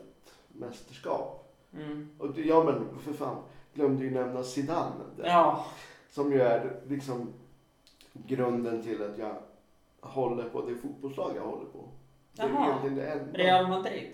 [0.47, 1.53] mästerskap.
[1.73, 2.09] Mm.
[2.17, 3.37] Och ja men för fan,
[3.73, 5.03] glömde ju nämna Zidane.
[5.17, 5.25] där.
[5.27, 5.65] Ja.
[6.11, 7.33] Som ju är liksom
[8.13, 9.35] grunden till att jag
[10.01, 11.89] håller på det fotbollslag jag håller på.
[12.33, 12.67] Det är Jaha.
[12.67, 13.37] egentligen det enda.
[13.39, 14.07] Real Madrid.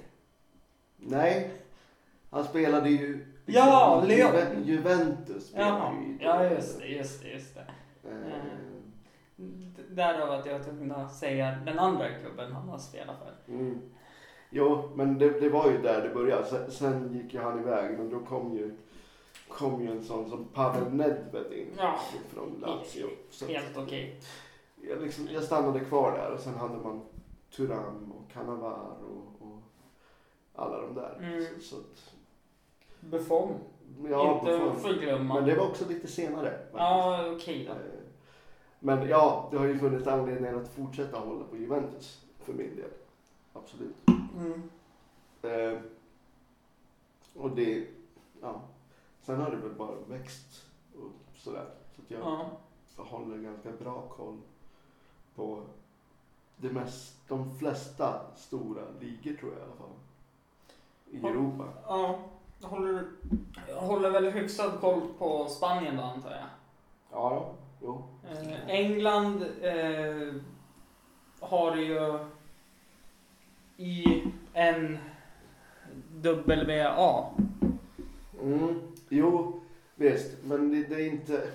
[0.98, 1.52] Nej,
[2.30, 4.32] han spelade ju Ja, i Leon.
[4.34, 5.48] Juve- Juventus.
[5.48, 5.93] spelade Jaha.
[5.93, 7.65] ju i- Ja, just det, just det, just det.
[8.10, 8.43] Eh,
[9.36, 13.54] D- Därav att jag kunde säga den andra klubben han har spelat för.
[13.54, 13.82] Mm.
[14.50, 16.46] Jo, men det, det var ju där det började.
[16.46, 18.76] Sen, sen gick ju han iväg, men då kom ju,
[19.48, 22.00] kom ju en sån som Pavel Nedved in Ja.
[22.30, 23.08] från Lazio.
[23.32, 24.19] Så att Helt okej.
[24.89, 27.02] Jag, liksom, jag stannade kvar där och sen hade man
[27.56, 29.62] Turam och Cannavaro och, och
[30.56, 31.17] alla de där.
[31.22, 31.43] Mm.
[31.43, 32.13] Så, så att,
[33.00, 33.54] Buffon.
[34.10, 34.80] ja, Inte Buffon.
[34.80, 35.34] förglömma.
[35.34, 36.50] Men det var också lite senare.
[36.52, 36.74] faktiskt.
[36.78, 37.72] Ja, okej då.
[37.72, 37.78] Eh,
[38.80, 42.89] Men ja, det har ju funnits anledning att fortsätta hålla på Juventus för min del.
[43.54, 43.96] Absolut.
[44.38, 44.69] Mm.
[45.41, 45.80] Eh,
[47.36, 47.88] och det,
[48.41, 48.62] ja.
[49.22, 50.65] Sen har det väl bara växt
[50.96, 51.65] och sådär.
[51.96, 52.46] Så att jag, Ja.
[52.98, 54.38] jag håller ganska bra koll
[55.36, 55.63] på
[56.58, 59.96] det mest, de flesta stora ligor tror jag i alla fall.
[61.12, 61.30] I Ja.
[61.30, 61.63] Europa.
[61.88, 62.19] ja.
[62.62, 63.04] Håller,
[63.76, 66.46] håller väl hyfsad koll på Spanien då antar jag.
[67.12, 68.04] Ja, jo.
[68.32, 70.34] Eh, England eh,
[71.39, 72.19] har ju
[73.78, 74.98] i en
[76.12, 77.30] WA.
[78.41, 79.62] Mm, jo,
[79.96, 80.32] visst.
[80.43, 81.48] Men det, det är inte...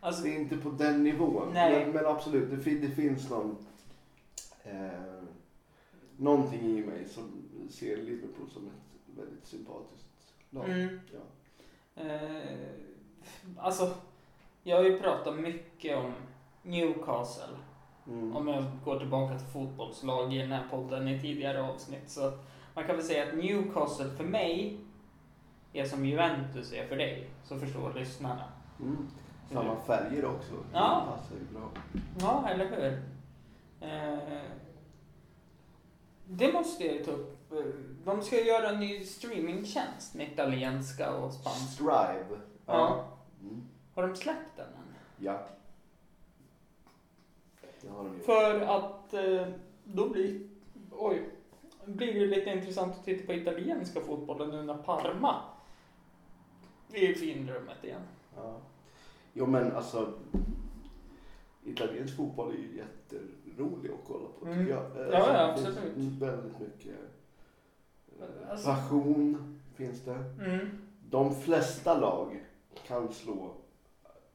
[0.00, 1.52] Alltså, Det är inte på den nivån.
[1.52, 3.56] Men, men absolut, det, det finns någon...
[4.64, 5.22] Eh,
[6.16, 10.06] någonting i mig som ser Liverpool som ett väldigt sympatiskt
[10.50, 10.68] lag.
[10.68, 12.02] mm, Ja.
[12.02, 12.68] eh,
[13.56, 13.94] alltså,
[14.62, 16.12] jag har ju pratat mycket om
[16.62, 17.56] Newcastle.
[18.06, 18.36] Mm.
[18.36, 22.10] Om jag går tillbaka till fotbollslag i den här podden i tidigare avsnitt.
[22.10, 22.32] Så
[22.74, 24.78] man kan väl säga att Newcastle för mig
[25.72, 27.30] är som Juventus är för dig.
[27.44, 28.44] Så förstår lyssnarna.
[28.80, 29.08] Mm.
[29.52, 30.52] Samma färger också.
[30.72, 31.06] Ja.
[31.06, 31.70] Det passar ju bra.
[32.20, 33.02] Ja, eller hur?
[33.88, 34.42] Eh,
[36.26, 37.36] det måste jag ju ta upp
[38.04, 41.66] De ska göra en ny streamingtjänst med italienska och spanska.
[41.66, 42.40] Strive.
[42.66, 43.04] Ja.
[43.42, 43.62] Mm.
[43.94, 44.94] Har de släppt den än?
[45.18, 45.38] Ja.
[47.80, 48.24] Det har de gjort.
[48.24, 49.46] För att eh,
[49.84, 50.40] då blir,
[50.90, 51.30] oj,
[51.84, 55.42] blir det lite intressant att titta på italienska fotbollen nu när Parma
[56.92, 58.02] är i finrummet igen.
[58.36, 58.56] Ja.
[59.32, 60.12] Jo men alltså.
[61.64, 64.58] Italiensk fotboll är ju jätterolig att kolla på Mm.
[64.58, 64.84] tycker jag.
[65.06, 65.96] Eh, Ja, ja, absolut.
[65.96, 66.94] Väldigt mycket
[68.20, 70.24] eh, Alltså- passion finns det.
[70.44, 70.68] Mm.
[71.10, 72.44] De flesta lag
[72.86, 73.52] kan slå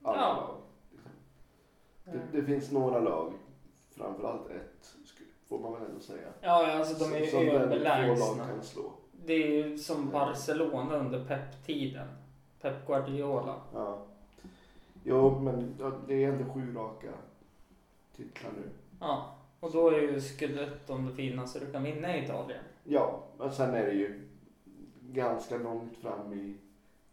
[0.04, 0.36] alla Ja.
[0.36, 0.56] lag.
[2.14, 3.34] Det, det finns några lag,
[3.92, 4.96] framförallt ett,
[5.50, 6.28] får man väl ändå säga.
[6.42, 8.46] Ja, alltså de är ju överlägsna.
[9.26, 12.08] Det är ju som Barcelona under Pep-tiden.
[12.62, 13.56] Pep Guardiola.
[13.74, 14.06] Ja.
[15.08, 17.12] Jo, men ja, det är ändå sju raka
[18.16, 18.70] titlar nu.
[19.00, 22.64] Ja, och då är ju Scudetton det finaste du kan vinna i Italien.
[22.84, 24.28] Ja, men sen är det ju
[25.02, 26.56] ganska långt fram i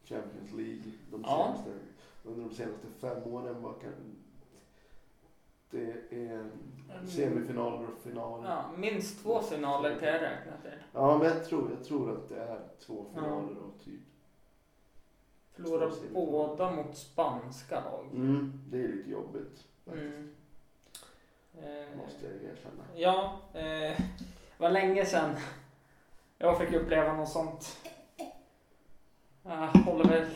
[0.04, 1.54] Champions League de Ja.
[1.54, 1.70] senaste,
[2.24, 3.62] under de senaste fem åren.
[3.62, 3.92] Vad kan,
[5.70, 6.50] det är
[7.08, 8.44] semifinaler och final.
[8.44, 10.70] Ja, minst två finaler kan jag räkna till.
[10.92, 14.00] Ja, men jag tror, jag tror att det är två finaler och typ.
[15.62, 16.30] Förlorar semifinaler.
[16.30, 18.06] båda mot spanska lag.
[18.12, 19.64] Mm, det är lite jobbigt.
[19.86, 20.34] Mm.
[21.54, 22.84] Eh, Måste jag erkänna.
[22.94, 25.36] Ja, eh, det var länge sedan
[26.38, 27.78] jag fick uppleva något sånt.
[29.42, 30.26] Jag håller väl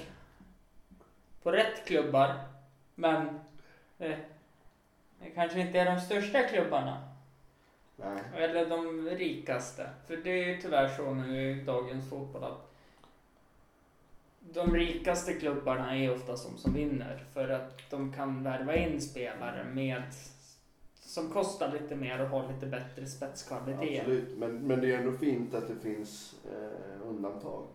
[1.42, 2.34] på rätt klubbar,
[2.94, 3.26] men
[3.98, 4.18] eh,
[5.18, 7.08] det kanske inte är de största klubbarna.
[7.96, 8.22] Nej.
[8.34, 9.90] Eller de rikaste.
[10.06, 12.65] För det är ju tyvärr så nu i dagens fotboll att
[14.54, 17.24] de rikaste klubbarna är ofta de som vinner.
[17.34, 20.02] För att de kan värva in spelare med
[20.94, 24.00] som kostar lite mer och har lite bättre spetskvalitet.
[24.00, 27.66] Absolut, men, men det är ändå fint att det finns eh, undantag.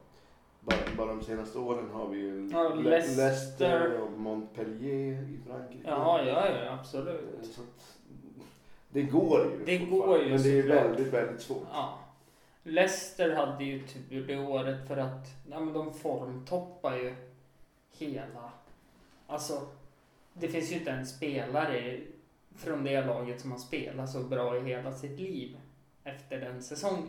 [0.59, 3.23] Bara, bara de senaste åren har vi ju Ja, Le- Leicester.
[3.23, 5.83] Leicester och Montpellier i Frankrike.
[5.89, 7.49] Ja, ja, ja, absolut.
[7.55, 7.61] Så
[8.89, 9.65] det går ju.
[9.65, 11.67] Det går ju Men det är väldigt, väldigt svårt.
[11.73, 11.99] Ja.
[12.63, 17.15] Leicester hade ju tur det året för att ja, men de formtoppar ju
[17.91, 18.51] hela...
[19.27, 19.67] Alltså,
[20.33, 21.99] det finns ju inte en spelare
[22.55, 25.57] från det laget som har spelat så bra i hela sitt liv
[26.03, 27.07] efter den säsongen.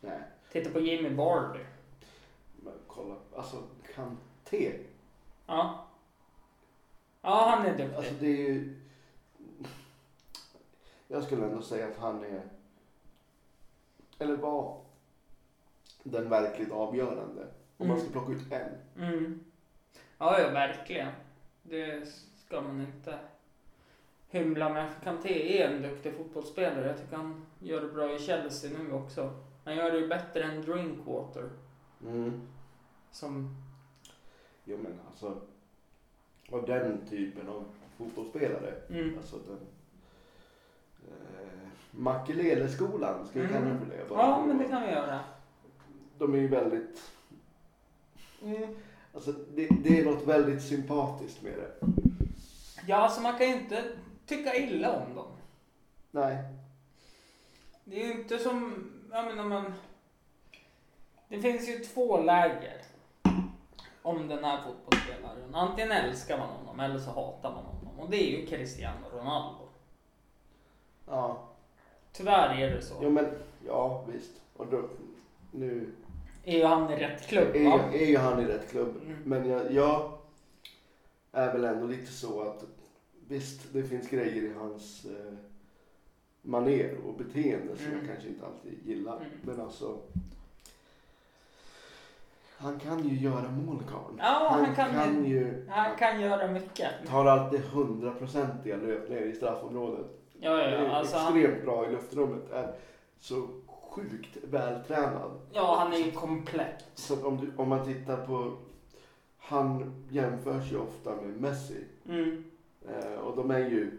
[0.00, 0.20] Nej,
[0.52, 1.64] Titta på Jimmy Vardy.
[2.56, 3.14] men kolla.
[3.36, 3.62] Alltså,
[3.94, 4.72] Kanté.
[5.46, 5.86] Ja.
[7.22, 7.96] Ja, han är duktig.
[7.96, 8.76] Alltså det är ju...
[11.08, 12.42] Jag skulle ändå säga att han är...
[14.18, 14.80] Eller var
[16.02, 17.46] den verkligt avgörande.
[17.76, 18.00] Om man Mm.
[18.10, 19.04] ska plocka ut en.
[19.04, 19.40] Mm.
[20.18, 21.12] Ja, ja, verkligen.
[21.62, 22.08] Det
[22.46, 23.18] ska man inte
[24.28, 24.90] hymla med.
[25.04, 26.86] Kanté är en duktig fotbollsspelare.
[26.86, 29.30] Jag tycker han gör det bra i Chelsea nu också.
[29.64, 31.50] Han gör det ju bättre än Drinkwater.
[32.02, 32.40] Mm.
[33.10, 33.56] Som,
[34.64, 35.40] Jo men alltså.
[36.50, 37.64] Av den typen av
[37.96, 38.74] fotbollsspelare.
[38.90, 39.18] mm.
[39.18, 39.58] Alltså den.
[41.08, 43.52] Eh, Makelele-skolan, ska vi Mm.
[43.56, 44.04] kalla det för det?
[44.22, 45.20] Ja, men det kan vi göra.
[46.18, 47.10] De är ju väldigt,
[48.42, 48.76] Mm.
[49.14, 51.86] alltså det, det är något väldigt sympatiskt med det.
[52.86, 53.84] Ja, alltså man kan ju inte
[54.26, 55.26] tycka illa om dem.
[56.10, 56.38] Nej.
[57.84, 59.74] Det är ju inte som, jag menar man...
[61.28, 62.82] Det finns ju två läger
[64.02, 65.54] om den här fotbollsspelaren.
[65.54, 68.00] Antingen älskar man honom eller så hatar man honom.
[68.00, 69.68] Och det är ju Cristiano Ronaldo.
[71.06, 71.47] Ja.
[72.12, 72.94] Tyvärr är det så.
[73.02, 73.26] Jo men,
[73.66, 74.30] ja visst.
[74.56, 74.82] Och då,
[75.50, 75.92] nu
[76.44, 77.80] Är ju han i rätt klubb är, va?
[77.92, 78.94] är ju han i rätt klubb.
[79.06, 79.16] Mm.
[79.24, 80.12] Men jag, jag
[81.32, 82.64] är väl ändå lite så att
[83.28, 85.32] visst, det finns grejer i hans eh,
[86.42, 87.98] maner och beteende som Mm.
[87.98, 89.16] jag kanske inte alltid gillar.
[89.16, 89.28] Mm.
[89.42, 89.98] Men alltså,
[92.56, 94.16] han kan ju göra mål karln.
[94.18, 96.90] Ja, han kan ju- Han kan göra mycket.
[97.08, 100.06] tar alltid hundraprocentiga löpningar i straffområdet.
[100.40, 100.90] Ja, ja, är ja.
[100.90, 102.50] Alltså han, extremt bra i luftrummet.
[102.52, 102.72] Är
[103.20, 105.30] så sjukt vältränad.
[105.52, 106.84] ja, han är ju komplett.
[106.94, 108.56] Så att om, du, om man tittar på,
[109.38, 111.84] han jämförs ju ofta med Messi.
[112.08, 112.44] Mm.
[112.88, 113.98] Eh, och de är ju,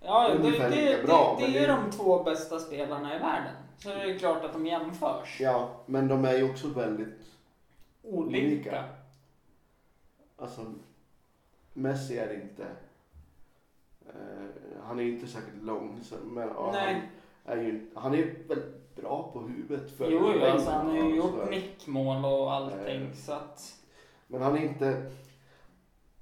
[0.00, 2.58] Ja, det, det, Ungefär det, lika bra, det, men det är det- de två bästa
[2.58, 3.54] spelarna i världen.
[3.78, 5.40] Så det är klart att de jämförs.
[5.40, 7.08] ja, men de är ju också väldigt,
[8.02, 8.46] Olika.
[8.46, 8.84] Olika.
[10.36, 10.74] alltså
[11.72, 12.66] Messi är inte,
[14.82, 17.02] han är inte särskilt lång, men Nej.
[17.44, 19.90] han är ju, han är väldigt bra på huvudet.
[19.90, 23.12] För Jo, jo, alltså han har ju gjort nickmål och allting Eh.
[23.14, 23.74] så att...
[24.26, 25.10] Men han är inte...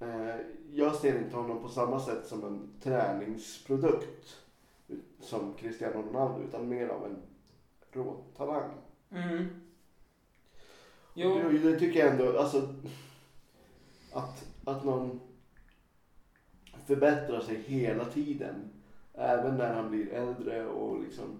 [0.00, 0.36] Eh,
[0.72, 4.36] jag ser inte honom på samma sätt som en träningsprodukt
[5.20, 7.22] som Cristiano Ronaldo utan mer av en
[7.92, 8.70] rå talang.
[9.10, 9.46] Mm.
[11.14, 11.40] Jo.
[11.42, 12.74] Jo, det tycker jag ändå, alltså
[14.12, 15.20] att, att någon
[16.86, 18.70] förbättrar sig hela tiden.
[19.14, 21.38] Även när han blir äldre och liksom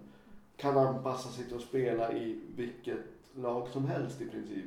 [0.57, 2.99] kan anpassa sig till att spela i vilket
[3.35, 4.65] lag som helst i princip.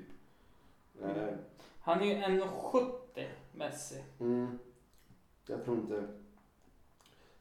[1.02, 1.34] Eh,
[1.80, 2.90] Han är ju 1,70
[3.52, 4.02] Messi.
[4.20, 4.58] mm,
[5.46, 6.04] jag tror inte,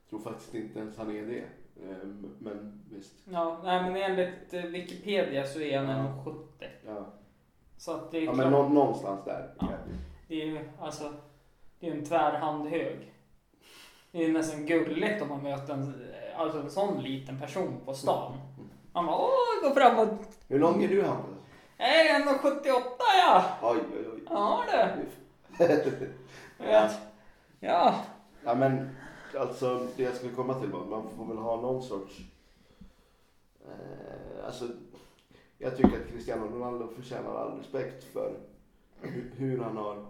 [0.09, 1.43] tror faktiskt inte ens han är det.
[1.89, 2.07] Eh,
[2.39, 6.23] men visst, Ja, nej men enligt eh, Wikipedia så är han Ja.
[6.25, 6.67] 1,70.
[6.85, 7.05] ja.
[7.77, 8.37] Så att det är ja klart.
[8.45, 9.53] men nå- någonstans där.
[9.59, 9.67] Ja.
[10.27, 11.13] Det är ju alltså,
[11.79, 13.13] det är en tvärhand hög.
[14.11, 18.37] Det är nästan gulligt om man möter en, alltså en sån liten person på stan.
[18.93, 20.07] Man bara åh, gå fram och,
[20.47, 21.37] Hur lång är du Hampus?
[21.77, 23.45] hej 1,78 ja!
[23.61, 24.21] Oj, oj, oj.
[24.29, 24.63] Ja
[24.97, 25.05] du.
[26.71, 26.89] Ja.
[27.59, 27.95] ja.
[28.43, 28.89] Ja men
[29.39, 32.19] alltså det jag skulle komma till var man får väl ha någon sorts...
[33.65, 34.67] Eh, alltså
[35.57, 38.39] jag tycker att Cristiano Ronaldo förtjänar all respekt för
[39.37, 40.05] hur, han har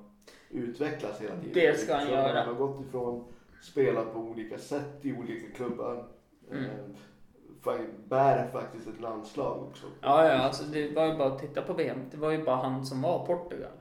[0.50, 1.52] utvecklats hela tiden.
[1.54, 2.40] Det ska han Så göra.
[2.40, 3.24] Han har gått ifrån
[3.62, 6.08] spela på olika sätt i olika klubbar.
[6.52, 6.66] Mm.
[6.66, 9.86] Eh, bär faktiskt ett landslag också.
[10.02, 12.00] Ja, ja, alltså det var ju bara att titta på VM.
[12.12, 13.72] Det var ju bara han som var Portugal.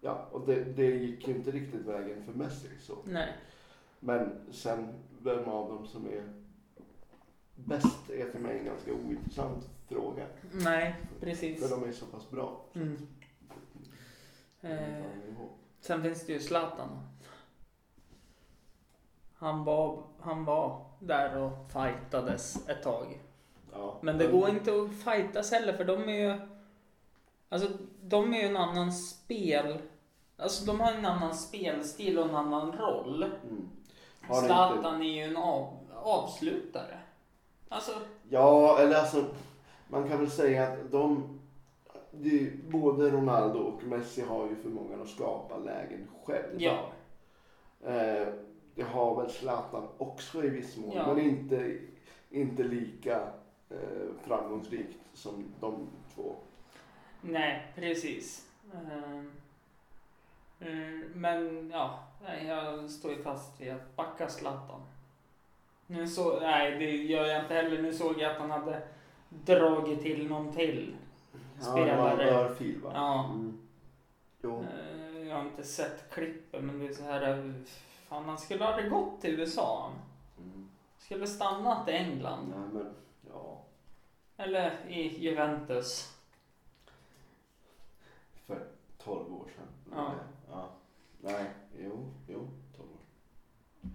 [0.00, 2.68] Ja, och det, det gick ju inte riktigt vägen för Messi.
[2.80, 2.94] Så.
[3.04, 3.32] Nej.
[4.00, 4.88] Men sen
[5.22, 6.22] vem av dem som är
[7.54, 10.26] bäst är för mig en ganska ointressant fråga.
[10.52, 11.68] Nej, precis.
[11.68, 12.64] För de är så pass bra.
[12.74, 12.96] Mm.
[14.60, 15.04] Kommer Eh,
[15.80, 16.88] sen finns det ju Zlatan.
[19.38, 23.20] Han var, han var där och fightades ett tag.
[23.72, 23.98] Ja.
[24.00, 26.40] Men det går inte att fightas heller för de är ju...
[27.48, 27.68] Alltså
[28.02, 29.78] de är ju en annan spel...
[30.36, 33.22] Alltså de har en annan spelstil och en annan roll.
[33.22, 33.68] Mm.
[34.20, 36.98] Det inte- Zlatan är ju en av, avslutare.
[37.68, 37.92] Alltså,
[38.28, 39.24] Ja, eller alltså
[39.88, 41.38] man kan väl säga att de
[42.12, 46.60] är- både Ronaldo och Messi har ju förmågan att skapa lägen själva.
[46.60, 46.78] ja.
[47.90, 48.28] Eh,
[48.78, 51.06] det har väl Zlatan också i viss mån, Ja.
[51.14, 51.78] men inte,
[52.30, 53.20] inte lika
[53.70, 56.36] eh, framgångsrikt som de två.
[57.20, 58.46] Nej, precis.
[58.74, 59.32] Ehm,
[60.60, 61.98] mm, Men ja,
[62.46, 64.80] jag står ju fast vid att backa Zlatan.
[65.86, 67.82] Nu så, nej det gör jag inte heller.
[67.82, 68.82] Nu såg jag att han hade
[69.28, 70.96] dragit till någon till.
[71.32, 72.30] Ja, det var en Spelare.
[72.30, 72.90] örfil va?
[72.94, 73.24] Ja.
[73.34, 73.58] Mm.
[74.42, 74.64] Jo.
[74.64, 77.54] Eh, Jag har inte sett klippen men det är så här.
[78.08, 79.92] Fan han skulle aldrig gått till USA.
[80.38, 80.68] Mm.
[80.98, 82.52] Skulle stannat i England.
[82.56, 82.94] Nej, men,
[83.32, 83.60] ja.
[84.36, 86.14] Eller i Juventus.
[88.46, 88.66] För
[88.98, 89.96] 12 år sedan.
[89.96, 90.14] Ja.
[90.50, 90.68] ja.
[91.20, 91.44] Nej,
[91.78, 92.98] jo, jo, 12 år.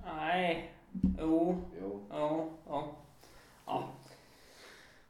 [0.05, 0.73] Nej.
[1.19, 1.61] Jo.
[1.81, 2.05] Jo.
[2.09, 2.49] Ja.
[2.67, 2.95] Ja.
[3.65, 3.83] ja.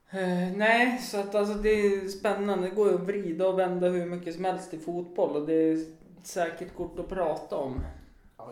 [0.09, 2.69] Eh, nej, så att alltså det är spännande.
[2.69, 5.53] Det går ju att vrida och vända hur mycket som helst i fotboll och det
[5.53, 5.85] är
[6.23, 7.83] säkert kort att prata om.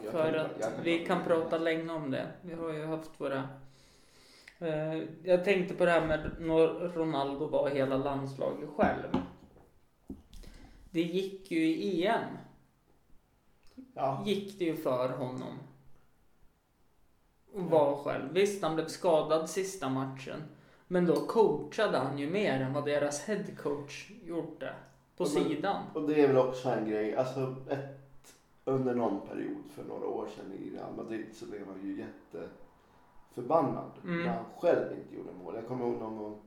[0.05, 2.27] Ja, För kan- att vi kan prata länge om det.
[2.41, 3.49] Vi har ju haft våra...
[4.59, 9.07] Eh, jag tänkte på det här med när Ronaldo var hela landslaget själv.
[10.91, 12.37] Det gick ju i EM.
[13.93, 14.23] Ja.
[14.25, 15.59] Gick det ju för honom.
[17.53, 18.33] Och var själv.
[18.33, 20.43] Visst, han blev skadad sista matchen.
[20.87, 24.73] Men då coachade han ju mer än vad deras headcoach gjorde.
[25.17, 25.83] På men- sidan.
[25.93, 28.00] Och det är väl också en grej, alltså ett,
[28.65, 31.97] under någon period för några år sedan i Real Madrid så blev han ju
[33.31, 34.23] jätteförbannad Mm.
[34.23, 35.55] när han själv inte gjorde mål.
[35.55, 36.41] Jag kommer ihåg någon gång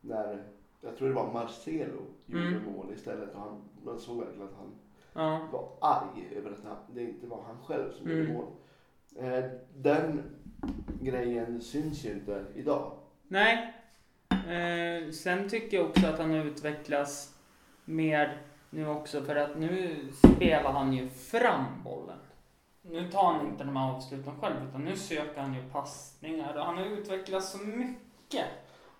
[0.00, 0.42] när,
[0.80, 2.62] jag tror det var Marcelo, gjorde Mm.
[2.76, 4.72] mål istället och han, man såg verkligen att han
[5.12, 5.48] Ja.
[5.52, 8.18] var arg över att han, det inte var han själv som Mm.
[8.18, 8.46] gjorde mål.
[9.16, 9.44] Eh,
[9.76, 10.22] den
[11.00, 12.92] grejen syns ju inte idag.
[13.28, 13.74] Nej.
[14.30, 17.34] Eh, sen tycker jag också att han utvecklas
[17.84, 22.18] mer nu också för att nu spelar han ju fram bollen.
[22.82, 26.64] Nu tar han inte de här avsluten själv utan nu söker han ju passningar och
[26.64, 28.46] han har utvecklats så mycket.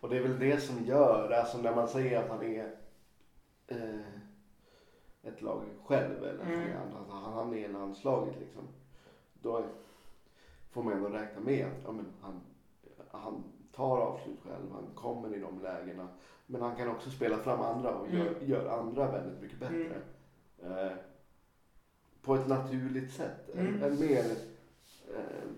[0.00, 2.74] Och det är väl det som gör, alltså när man säger att han är
[3.66, 4.00] eh,
[5.22, 6.76] ett lag själv eller Mm.
[6.76, 8.62] att han, han är landslaget liksom.
[9.42, 9.64] Då
[10.70, 12.40] får man ändå räkna med att ja, men han,
[13.10, 13.42] han
[13.80, 16.08] tar avslut själv, han kommer i de lägena.
[16.46, 18.50] Men han kan också spela fram andra och gör, Mm.
[18.50, 19.96] gör andra väldigt mycket bättre.
[20.62, 20.92] Eh,
[22.22, 23.50] på ett naturligt sätt.
[23.54, 23.82] Mm.
[23.82, 24.24] en mer
[25.16, 25.48] eh,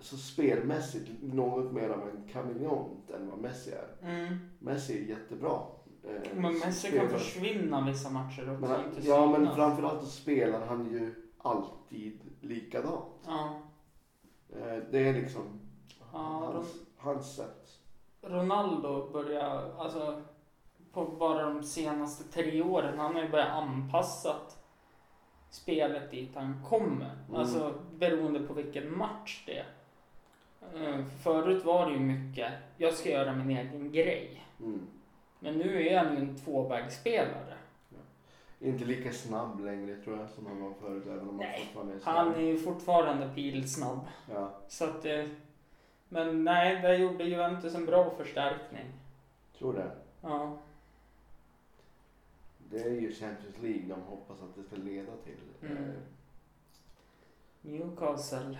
[0.00, 3.88] så spelmässigt något mer av en kameleont än vad Messi är.
[4.10, 4.36] Mm.
[4.58, 5.60] Messi är jättebra.
[6.04, 8.60] Eh, Men Messi kan spelar- försvinna vissa matcher också.
[8.60, 13.04] men han, inte Ja men framförallt så spelar han ju alltid likadant.
[13.26, 13.60] Ja.
[14.52, 15.42] Eh, det är liksom
[16.12, 16.18] Ja,
[16.52, 17.78] hans, hans sätt.
[18.22, 20.22] Ronaldo börjar, alltså
[20.92, 22.98] på bara de senaste tre åren.
[22.98, 24.62] Han har ju börjat anpassat
[25.50, 27.10] spelet dit han kommer.
[27.28, 27.40] Mm.
[27.40, 29.66] Alltså beroende på vilken match det är.
[30.74, 34.46] Eh, Förut var det ju mycket, jag ska göra min egen grej.
[34.60, 34.86] Mm.
[35.40, 37.56] Men nu är han ju en tvåvägsspelare.
[38.60, 41.06] Inte lika snabb längre tror jag som han var förut.
[41.06, 44.00] Även om han Nej, är Han är ju fortfarande pilsnabb.
[44.34, 45.24] Ja, Så att, eh,
[46.08, 48.92] men nej, där gjorde Juventus en bra förstärkning.
[49.58, 49.90] tror det.
[50.20, 50.58] Ja.
[52.70, 55.70] Det är ju Champions League de hoppas att det ska leda till.
[55.70, 55.84] Mm.
[55.84, 55.94] Eh,
[57.60, 58.58] Newcastle.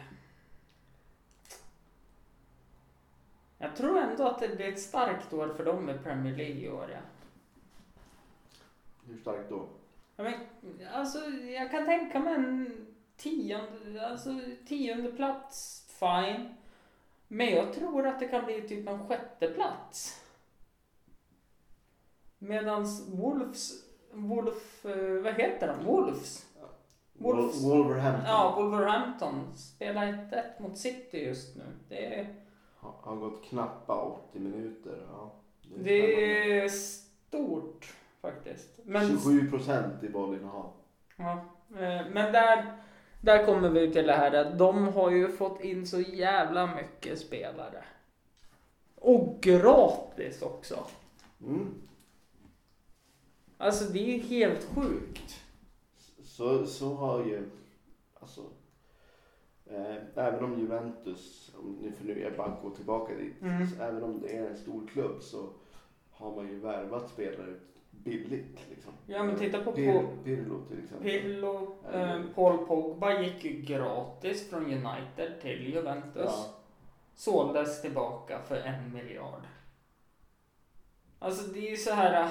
[3.59, 6.71] Jag tror ändå att det blir ett starkt år för dem i Premier League i
[6.71, 6.91] år.
[6.93, 7.01] Ja.
[9.07, 9.69] Hur starkt då?
[10.17, 10.35] Ja, men,
[10.93, 12.87] alltså, jag kan tänka mig en
[13.17, 16.55] tionde, alltså, tionde plats, fine.
[17.29, 20.23] Men jag tror att det kan bli typ en sjätte plats.
[22.39, 23.71] Medans Wolves,
[24.13, 25.85] Wolf, eh, vad heter de?
[25.87, 26.47] Wolves?
[27.13, 27.63] Wolves.
[27.65, 31.65] Wol- Wolverhampton Ja, Wolverhampton spelar 1-1 mot City just nu.
[31.89, 32.35] Det är,
[32.77, 33.95] har, gått knappa
[34.31, 35.07] 80 minuter.
[35.11, 35.35] Ja,
[35.77, 36.17] det är
[36.47, 38.69] det är stort faktiskt.
[38.85, 40.73] Men, 27 procent i bollinnehav.
[41.17, 41.33] ja,
[41.71, 42.77] eh, men där,
[43.27, 47.19] där kommer vi till det här att de har ju fått in så jävla mycket
[47.19, 47.85] spelare.
[48.95, 50.85] Och gratis också.
[51.43, 51.75] Mm.
[53.59, 55.41] Alltså det är ju helt sjukt.
[56.23, 57.51] Så, så har ju,
[58.15, 58.41] alltså,
[59.67, 63.69] eh, även om Juventus, om nu, för nu jag bara går tillbaka dit, Mm.
[63.81, 65.49] även om det är en stor klubb så
[66.11, 67.55] har man ju värvat spelare
[68.05, 68.61] billigt.
[68.71, 68.93] Liksom.
[69.07, 71.11] Ja men titta på Pir, Pirlo till exempel.
[71.11, 76.25] Pirlo, eh, Paul Pogba gick ju gratis från United till Juventus.
[76.25, 76.47] Ja,
[77.15, 79.43] såldes tillbaka för en miljard.
[81.19, 82.31] Alltså det är ju så här, äh,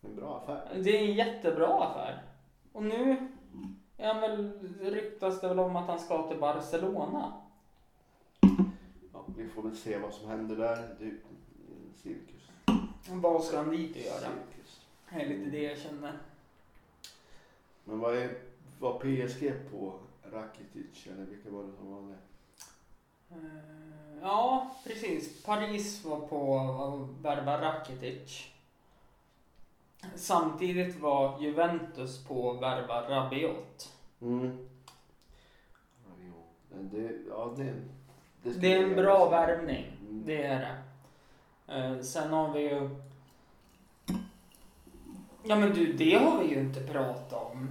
[0.00, 0.82] en bra affär.
[0.82, 2.22] det är en jättebra affär.
[2.72, 3.16] Och nu
[3.96, 7.32] är han väl, ryktas det väl om att han ska till Barcelona.
[9.12, 10.96] Ja, vi får väl se vad som händer där.
[10.98, 12.35] Det är en cirkus.
[13.10, 14.28] Vad ska han dit och göra?
[15.10, 16.12] Det är lite det jag känner.
[17.84, 18.34] Men vad är
[18.80, 19.92] var PSG på
[20.32, 22.16] Rakitic eller vilka var det som var det?
[23.34, 23.76] Eh,
[24.22, 25.42] Ja, precis.
[25.42, 28.46] Paris var på att värva Rakitic.
[30.14, 33.92] Samtidigt var Juventus på att värva Rabiot.
[34.20, 34.68] Mm.
[36.80, 37.74] Det, ja, det,
[38.42, 39.86] det, skulle Det är en bra värvning.
[40.00, 40.22] Mm.
[40.26, 40.76] Det är det.
[41.68, 42.90] Eh, sen har vi ju...
[45.42, 47.70] Ja men du, det har vi ju inte pratat om.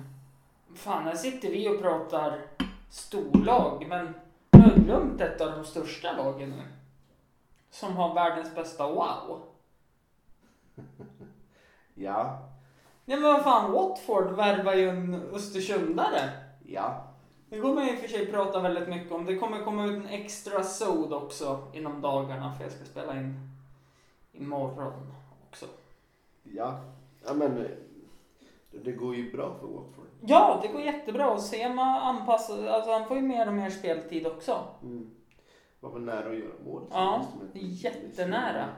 [0.76, 2.42] Fan, här sitter vi och pratar
[2.90, 4.14] storlag, men
[4.52, 6.64] jag har glömt ett av de största lagen nu.
[7.70, 9.42] Som har världens bästa wow.
[11.94, 12.50] Ja,
[13.06, 16.30] Nej men vad fan, Watford värvar ju en Östersundare.
[16.66, 17.02] ja.
[17.50, 19.26] Det kommer jag i och för sig prata väldigt mycket om.
[19.26, 23.55] Det kommer komma ut en extra sod också inom dagarna för jag ska spela in
[24.38, 25.14] imorgon
[25.50, 25.66] också.
[26.44, 26.80] Ja,
[27.26, 27.68] ja men
[28.72, 30.06] det, går ju bra för Watford.
[30.22, 31.32] Ja, det går jättebra.
[31.32, 34.68] Och Sema anpassar, alltså han får ju mer och mer speltid också.
[34.84, 35.10] Mm.
[35.80, 36.84] Var väl nära att göra mål.
[36.92, 38.70] Ja, jättenära.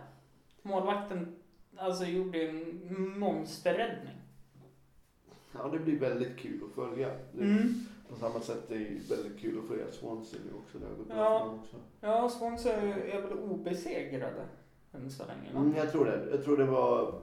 [0.62, 1.36] Målvakten
[1.78, 4.16] alltså gjorde en monsterräddning.
[5.52, 7.12] Ja, det blir väldigt kul att följa.
[7.34, 7.74] Mm.
[8.10, 10.78] På samma sätt är det ju väldigt kul att följa Swansea nu också.
[10.80, 11.56] Det har gått bra Ja.
[11.62, 11.76] också.
[12.02, 14.46] Ja, Swansea är väl obesegrade
[14.94, 15.60] än så länge va?
[15.60, 16.28] Mm, jag tror det.
[16.32, 17.14] Jag tror det var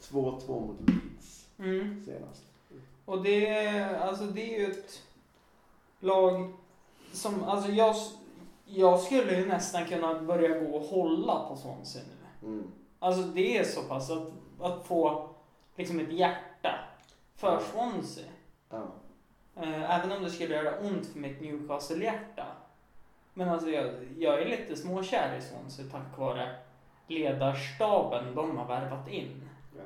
[0.00, 2.02] 2-2 mot Leeds Mm.
[2.06, 2.44] senast.
[3.04, 5.02] Och det, är- alltså det är ju ett
[6.00, 6.52] lag
[7.12, 7.94] som, alltså jag,
[8.64, 12.02] jag skulle ju nästan kunna börja gå och hålla på Swansea
[12.42, 12.48] nu.
[12.48, 12.64] Mm.
[12.98, 15.28] Alltså det är så pass att, att få
[15.76, 16.74] liksom ett hjärta
[17.34, 17.60] för Ja.
[17.72, 18.24] Swansea.
[19.56, 22.46] Eh, Även om det skulle göra ont för mitt Newcastle-hjärta.
[23.34, 26.56] Men alltså jag, jag är lite småkär i Swansea tack vare
[27.10, 29.42] ledarstaben de har värvat in.
[29.76, 29.82] ja.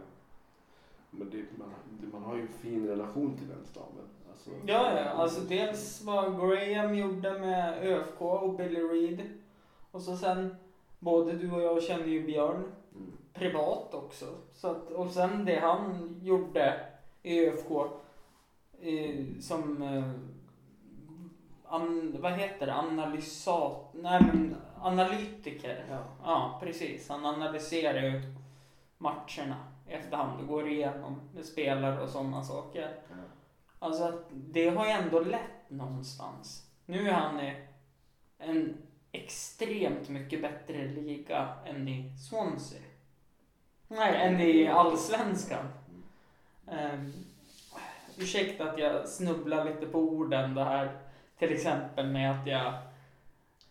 [1.10, 1.68] Men det, man,
[2.00, 4.04] det, man har ju en fin relation till den staben.
[4.32, 9.20] Alltså, Ja, ja, alltså dels vad Graham gjorde med ÖFK och Billy Reed.
[9.90, 10.56] Och så sen,
[10.98, 12.64] både du och jag kände ju Björn
[12.96, 13.12] Mm.
[13.32, 14.26] privat också.
[14.54, 16.80] Så att, och sen det han gjorde
[17.22, 17.70] i ÖFK
[18.80, 20.10] eh, som, eh,
[21.68, 25.84] an, vad heter det, analysat, nej men analytiker.
[25.90, 26.04] Ja.
[26.24, 27.08] Ja, precis.
[27.08, 28.22] Han analyserar ju
[28.98, 29.56] matcherna
[29.88, 32.96] efterhand och går igenom med spelare och sådana saker.
[33.08, 33.16] Ja.
[33.78, 36.70] Alltså det har ju ändå lett någonstans.
[36.86, 37.56] Nu är han i
[38.38, 38.76] en
[39.12, 42.80] extremt mycket bättre liga än i Swansea.
[43.88, 45.68] Nej, än i Allsvenskan.
[46.66, 47.12] Um,
[48.18, 50.98] ursäkta att jag snubblar lite på orden det här.
[51.38, 52.74] Till exempel med att jag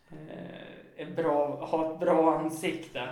[0.10, 3.10] eh, är bra, har ett bra ansikte.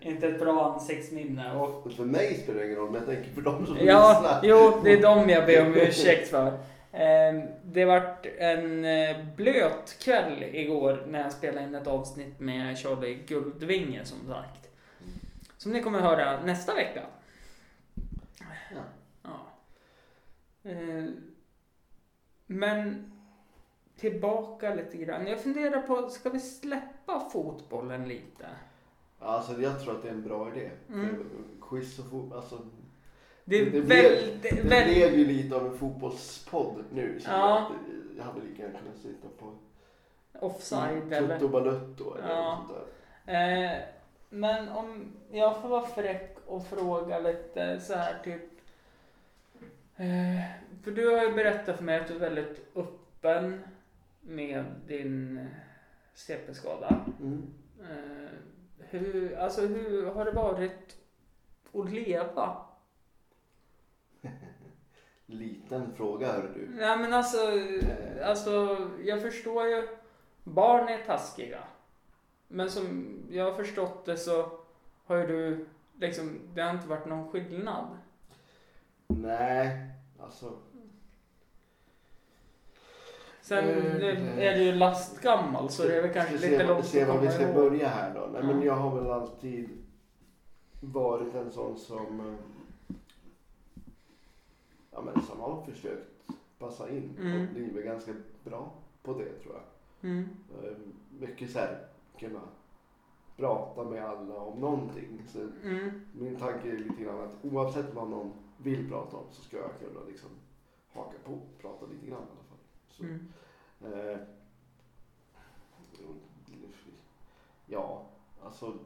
[0.00, 1.52] Inte ett bra ansiktsminne.
[1.52, 4.40] Och, för mig spelar det ingen roll, men jag tänker för dem som ja, lyssnar.
[4.42, 6.58] jo, det är dem jag ber om ursäkt för.
[6.92, 12.78] Ehm, Det vart en eh, blöt kväll igår när jag spelade in ett avsnitt med
[12.78, 14.68] Charlie Guldvinge som sagt.
[15.56, 17.02] Som ni kommer höra nästa vecka.
[18.74, 18.80] Ja.
[19.22, 19.46] Ja.
[20.70, 21.04] Eh,
[22.46, 23.12] Men
[23.96, 25.26] tillbaka lite grann.
[25.26, 28.46] Jag funderar på, ska vi släppa fotbollen lite?
[29.18, 30.70] Alltså jag tror att det är en bra idé.
[30.88, 31.24] Mm.
[31.68, 32.58] Quiz och fotboll, alltså.
[33.44, 34.94] Det Det blev- väldigt, Det väldigt...
[34.96, 37.20] blev ju lite av en fotbollspodd nu.
[37.20, 37.70] Så Ja.
[37.70, 39.52] jag, jag hade lika gärna kunnat sitta på
[40.46, 41.38] Offside eller?
[41.38, 42.58] Tutto Balutto eller Ja.
[42.58, 42.78] något sånt
[43.26, 43.64] där.
[43.74, 43.78] Eh,
[44.28, 48.42] men om jag får vara fräck och fråga lite så här typ.
[49.96, 50.44] Eh,
[50.84, 53.60] för du har ju berättat för mig att du är väldigt öppen
[54.20, 55.46] med din
[56.26, 57.04] CP-skada.
[57.20, 57.54] Mm.
[57.80, 58.30] Eh,
[58.78, 60.96] hur, alltså hur har det varit
[61.72, 62.56] att leva?
[65.26, 66.68] Liten fråga hör du.
[66.68, 69.88] Nej men alltså, eh, alltså jag förstår ju.
[70.44, 71.62] Barn är taskiga.
[72.48, 74.50] Men som jag har förstått det så
[75.04, 75.66] har ju du
[75.98, 77.98] liksom, det har inte varit någon skillnad.
[79.06, 79.90] Nej,
[80.20, 80.58] alltså.
[83.50, 86.84] Sen Eh, det- är du ju lastgammal så det är väl kanske lite se, långt
[86.86, 87.54] se var vi ska ihåg.
[87.54, 88.28] börja här då.
[88.32, 88.64] Nej, men Ja.
[88.66, 89.68] jag har väl alltid
[90.80, 92.96] varit en sån som eh,
[94.90, 96.10] ja, men som har försökt
[96.58, 97.40] passa in Mm.
[97.48, 98.12] och blivit ganska
[98.44, 98.72] bra
[99.02, 100.10] på det tror jag.
[100.10, 100.28] Mm.
[100.62, 100.72] Eh,
[101.20, 101.78] Mycket så här
[102.18, 102.40] kunna
[103.36, 105.22] prata med alla om någonting.
[105.28, 105.90] Så Mm.
[106.12, 109.70] min tanke är lite grann att oavsett vad någon vill prata om så ska jag
[109.78, 110.28] kunna liksom
[110.92, 112.26] haka på och prata lite grann.
[112.90, 113.28] Så, Mm.
[113.80, 114.18] eh,
[117.66, 118.02] ja,
[118.44, 118.78] alltså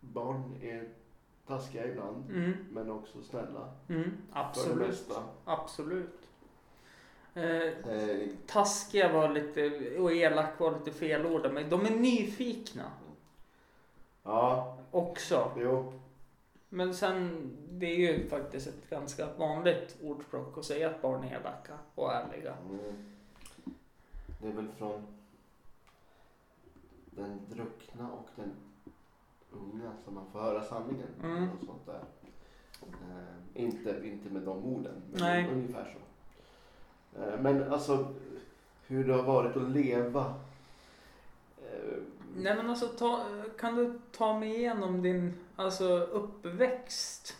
[0.00, 0.88] barn är
[1.46, 2.52] taskiga ibland Mm.
[2.70, 4.02] men också snälla Mm.
[4.02, 4.88] för det Absolut.
[4.88, 5.22] mesta.
[5.44, 6.28] Absolut.
[7.34, 12.90] Eh, Eh, taskiga var lite, och elak var lite fel ord, men de är nyfikna
[14.22, 15.52] ja, också.
[15.56, 15.92] jo.
[16.74, 21.40] Men sen, det är ju faktiskt ett ganska vanligt ordspråk att säga att barn är
[21.40, 22.54] elaka och ärliga.
[22.70, 23.04] Mm.
[24.40, 25.06] Det är väl från
[27.10, 28.50] den druckna och den
[29.50, 31.08] unga som man får höra sanningen.
[31.22, 31.48] Mm.
[31.50, 32.04] Och sånt där.
[32.82, 35.48] Eh, inte, inte med de orden, men Nej.
[35.52, 35.98] ungefär så.
[37.20, 38.14] Eh, men alltså
[38.86, 40.34] hur det har varit att leva.
[41.58, 41.98] Eh,
[42.36, 43.24] Nej men alltså, ta,
[43.58, 47.36] kan du ta mig igenom din alltså, uppväxt?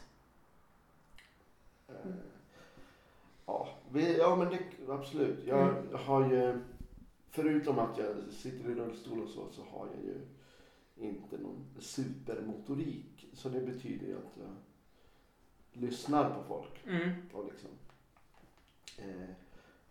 [1.89, 1.95] eh,
[3.47, 5.47] ja, vi, ja, men det, absolut.
[5.47, 5.95] Jag Mm.
[6.07, 6.61] har ju,
[7.31, 10.21] förutom att jag sitter i rullstol och så, så har jag ju
[11.09, 13.27] inte någon supermotorik.
[13.33, 14.57] Så det betyder ju att jag
[15.83, 17.11] lyssnar på folk Mm.
[17.33, 17.71] och liksom
[18.99, 19.29] eh,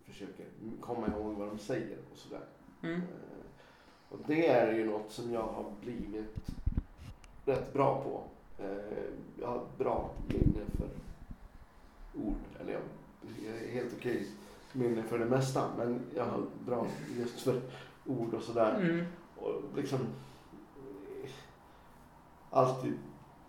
[0.05, 0.45] försöker
[0.81, 2.45] komma ihåg vad de säger och sådär.
[2.83, 2.95] Mm.
[3.01, 3.45] Eh,
[4.09, 6.47] och det är ju något som jag har blivit
[7.45, 8.23] rätt bra på.
[8.63, 9.03] Eh,
[9.41, 10.87] jag har bra minne för
[12.21, 12.35] ord.
[12.59, 12.71] Eller
[13.45, 14.27] jag är helt okej
[14.73, 15.67] minne för det mesta.
[15.77, 16.87] Men jag har bra
[17.19, 17.61] just för
[18.05, 18.79] ord och sådär.
[18.81, 19.05] Mm.
[19.37, 21.29] Och liksom eh,
[22.49, 22.93] alltid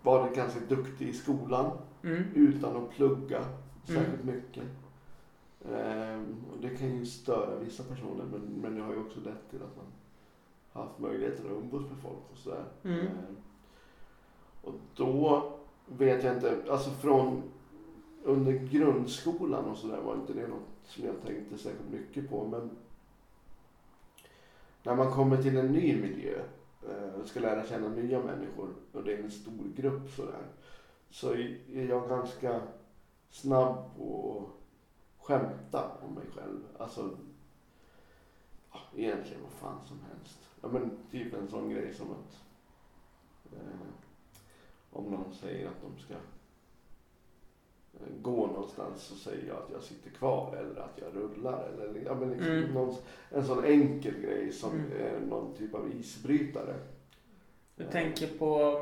[0.01, 1.71] varit ganska duktig i skolan
[2.03, 2.23] Mm.
[2.35, 3.43] utan att plugga
[3.83, 4.35] särskilt Mm.
[4.35, 4.63] mycket.
[5.73, 9.49] Ehm, och det kan ju störa vissa personer men, men det har ju också lett
[9.49, 9.85] till att man
[10.71, 12.63] har haft möjligheter att umgås med folk och sådär.
[12.83, 12.99] Mm.
[12.99, 13.07] Ehm,
[14.63, 15.43] och då
[15.85, 17.43] vet jag inte, alltså från
[18.23, 22.69] under grundskolan och sådär var inte det något som jag tänkte särskilt mycket på men
[24.83, 26.41] när man kommer till en ny miljö
[27.21, 30.45] och ska lära känna nya människor och det är en stor grupp sådär
[31.09, 32.61] så är jag ganska
[33.29, 36.59] snabb på att skämta om mig själv.
[36.77, 37.17] Alltså,
[38.71, 40.39] ja, egentligen vad fan som helst.
[40.61, 42.41] Ja, men typ en sån grej som att
[43.53, 43.87] eh,
[44.93, 46.13] om någon säger att de ska
[47.93, 51.69] eh, gå någonstans så säger jag att jag sitter kvar eller att jag rullar.
[51.73, 52.73] Eller, ja, men liksom Mm.
[52.73, 52.95] någon,
[53.29, 54.91] en sån enkel grej som Mm.
[54.91, 56.75] är någon typ av isbrytare.
[57.75, 58.79] Du tänker på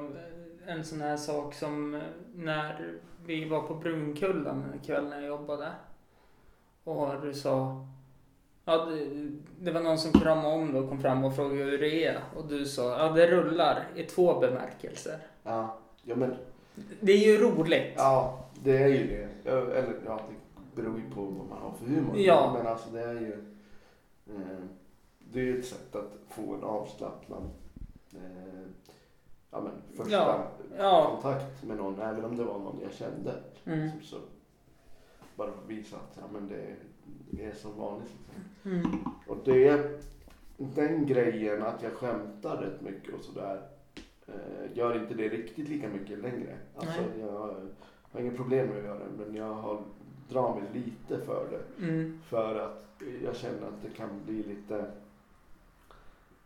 [0.65, 2.01] eh, en sån här sak som eh,
[2.35, 2.93] när
[3.25, 5.71] vi var på Brunkullen en kväll när jag jobbade.
[6.83, 7.85] Och du sa...
[8.65, 11.77] Ja, det, det var någon som kramade om dig och kom fram och frågade hur
[11.77, 12.21] det är.
[12.35, 15.19] Och du sa, ja det rullar i två bemärkelser.
[15.43, 16.35] Ja, ja men
[17.01, 17.93] Det är ju roligt.
[17.95, 19.49] Ja, det är ju det.
[19.51, 20.19] Eller ja,
[20.55, 22.17] det beror ju på vad man har för humor.
[22.17, 22.53] Ja.
[22.57, 23.33] Men alltså det är ju...
[24.27, 24.63] Eh,
[25.33, 27.49] det är ju ett sätt att få en avslappnad
[28.13, 28.61] eh,
[29.51, 30.47] ja, men första Ja,
[30.77, 31.11] ja.
[31.13, 32.01] kontakt med någon.
[32.01, 33.33] Även om det var någon jag kände.
[33.65, 33.89] Mm.
[34.01, 34.21] Så, så
[35.35, 36.75] bara för att visa att ja, men det,
[37.29, 38.11] det är som vanligt.
[38.35, 38.71] Liksom.
[38.71, 39.05] Mm.
[39.27, 40.01] Och det,
[40.57, 43.61] den grejen att jag skämtar rätt mycket och sådär
[44.73, 46.57] gör inte det riktigt lika mycket längre.
[46.75, 47.19] Alltså, Nej.
[47.19, 47.31] jag
[48.11, 49.81] har inget problem med att göra det men jag har,
[50.29, 51.85] drar mig lite för det.
[51.85, 52.19] Mm.
[52.23, 52.85] För att
[53.23, 54.91] jag känner att det kan bli lite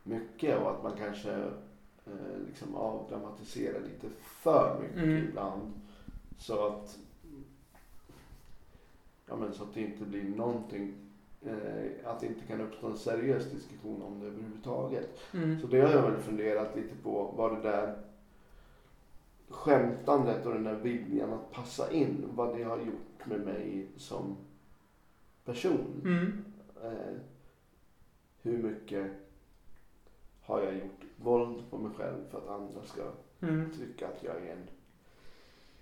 [0.03, 1.33] mycket och att man kanske
[2.05, 5.17] eh, liksom avdramatiserar lite för mycket Mm.
[5.27, 5.71] ibland.
[6.37, 6.97] Så att,
[9.27, 10.93] ja, men så att det inte blir någonting,
[11.47, 15.19] eh, att det inte kan uppstå en seriös diskussion om det överhuvudtaget.
[15.33, 15.59] Mm.
[15.59, 17.97] Så det har jag väl funderat lite på, vad det där
[19.49, 24.37] skämtandet och den där viljan att passa in, vad det har gjort med mig som
[25.45, 26.01] person.
[26.05, 26.45] Mm.
[26.83, 27.15] Eh,
[28.41, 29.11] hur mycket
[30.41, 33.01] har jag gjort våld på mig själv för att andra ska
[33.41, 33.69] Mm.
[33.71, 34.67] tycka att jag är en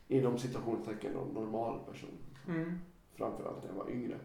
[0.08, 2.10] inom citationstecken en normal person.
[2.48, 2.80] Mm.
[3.16, 4.20] Framförallt när jag var yngre.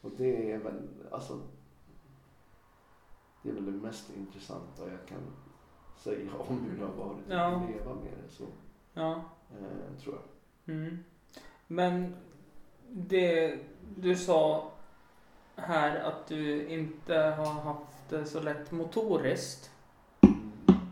[0.00, 1.40] Och det är väl, alltså.
[3.42, 5.20] Det är väl det mest intressanta jag kan
[5.96, 7.44] säga om hur det har varit Ja.
[7.56, 8.30] att leva med det.
[8.34, 8.44] Så,
[8.94, 9.22] Ja.
[9.50, 10.74] eh, tror jag.
[10.74, 11.04] Mm.
[11.66, 12.16] Men
[12.90, 13.58] det
[13.96, 14.70] du sa
[15.56, 19.70] här att du inte har haft det så lätt motoriskt.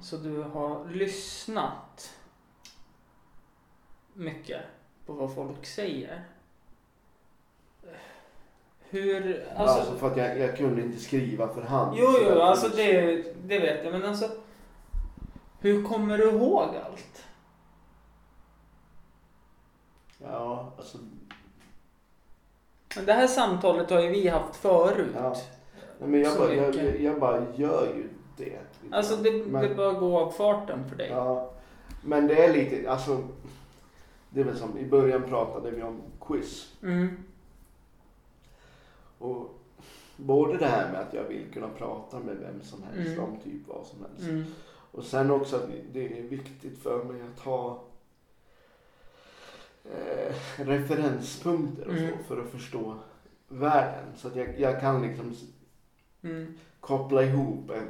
[0.03, 2.15] Så du har lyssnat
[4.13, 4.63] mycket
[5.07, 6.25] på vad folk säger.
[8.91, 11.97] Hur, Alltså, alltså, för att jag, jag kunde inte skriva för hand.
[11.99, 14.31] jo, jo, alltså det, det vet jag, men alltså.
[15.61, 17.25] Hur kommer du ihåg allt?
[20.19, 20.99] Ja, alltså.
[22.97, 25.11] Men det här samtalet har ju vi haft förut.
[25.15, 25.37] Ja.
[25.99, 28.59] Nej, men jag, bara, jag, jag, jag bara gör ju det.
[28.91, 31.09] Alltså det, Men- det bör gå av farten för dig.
[31.11, 31.51] Ja,
[32.05, 33.23] men det är lite, alltså.
[34.31, 36.73] Det är väl som, i början pratade vi om quiz.
[36.83, 37.25] Mm.
[39.19, 39.55] Och
[40.17, 43.25] både det här med att jag vill kunna prata med vem som helst Mm.
[43.25, 44.29] om typ vad som helst.
[44.29, 44.45] Mm.
[44.93, 47.83] Och sen också att det är viktigt för mig att ha
[49.85, 52.11] eh, referenspunkter och Mm.
[52.11, 52.95] så för att förstå
[53.49, 54.05] världen.
[54.17, 55.35] Så att jag, jag kan liksom
[56.23, 56.55] Mm.
[56.81, 57.89] koppla ihop en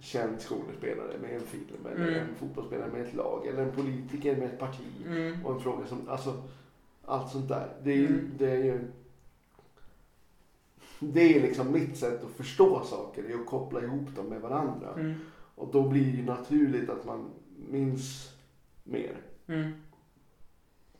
[0.00, 2.14] känd skådespelare med en film eller Mm.
[2.28, 4.86] en fotbollsspelare med ett lag eller en politiker med ett parti.
[5.06, 5.46] Mm.
[5.46, 6.42] Och en fråga som, alltså
[7.04, 7.68] allt sånt där.
[7.82, 8.30] Det är Mm.
[8.38, 8.80] det är ju
[11.00, 14.92] det är liksom mitt sätt att förstå saker, är att koppla ihop dem med varandra.
[14.96, 15.14] Mm.
[15.54, 17.30] Och då blir det ju naturligt att man
[17.68, 18.32] minns
[18.84, 19.16] mer.
[19.48, 19.72] Mm.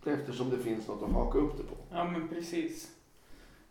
[0.07, 1.76] Eftersom det finns något att haka upp det på.
[1.90, 2.90] Ja men precis.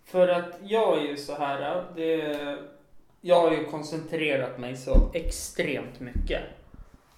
[0.03, 1.85] För att jag är ju så här.
[1.95, 2.57] Det,
[3.21, 6.41] jag har ju koncentrerat mig så extremt mycket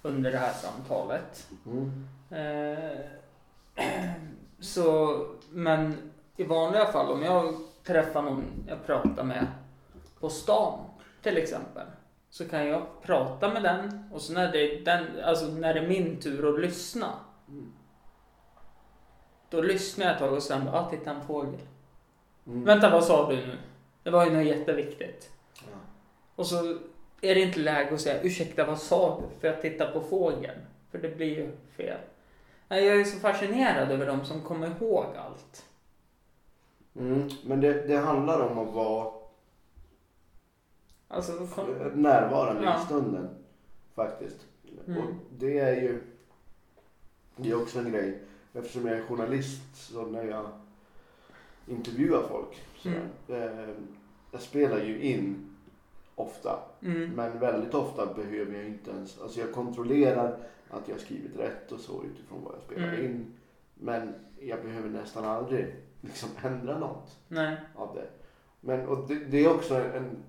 [0.02, 1.48] under det här samtalet.
[1.66, 2.08] Mm.
[2.30, 3.00] Eh,
[4.60, 7.54] så, men i vanliga fall om jag
[7.84, 9.48] träffar någon jag pratar med
[10.20, 10.80] på stan
[11.22, 11.88] till exempel.
[12.30, 15.80] Så kan jag prata med den och så när det, är den, alltså när det
[15.80, 17.14] är min tur att lyssna.
[17.48, 17.74] Mm.
[19.50, 21.60] Då lyssnar jag ett tag och sen bara, ah, titta en fågel.
[22.48, 22.64] Mm.
[22.66, 23.58] Vänta, vad sa du nu?
[24.04, 25.30] Det var ju något jätteviktigt.
[25.54, 25.78] Ja.
[26.36, 26.78] Och så
[27.22, 29.40] är det inte läge att säga ursäkta, vad sa du?
[29.40, 30.60] För jag tittar på fågeln.
[30.92, 31.98] För det blir ju fel.
[32.68, 35.66] Jag är så fascinerad över de som kommer ihåg allt.
[37.00, 37.30] Mm.
[37.46, 39.12] Men det, det handlar om att vara
[41.08, 41.66] Alltså, kom...
[41.94, 42.82] närvarande Ja.
[42.82, 43.30] i stunden.
[43.96, 44.46] Faktiskt.
[44.88, 45.02] Mm.
[45.02, 46.02] Och det är ju
[47.36, 48.20] det är också en grej.
[48.54, 50.46] Eftersom jag är journalist så när jag
[51.68, 52.64] intervjuar folk.
[52.78, 53.02] Så, Mm.
[53.28, 53.70] eh,
[54.32, 55.56] jag spelar ju in
[56.16, 56.60] ofta.
[56.82, 57.10] mm.
[57.12, 60.38] Men väldigt ofta behöver jag inte ens, alltså jag kontrollerar
[60.70, 63.06] att jag har skrivit rätt och så utifrån vad jag spelar Mm.
[63.06, 63.34] in.
[63.74, 67.58] Men jag behöver nästan aldrig liksom ändra något Nej.
[67.76, 68.08] av det.
[68.62, 70.24] Men och det, det är också en,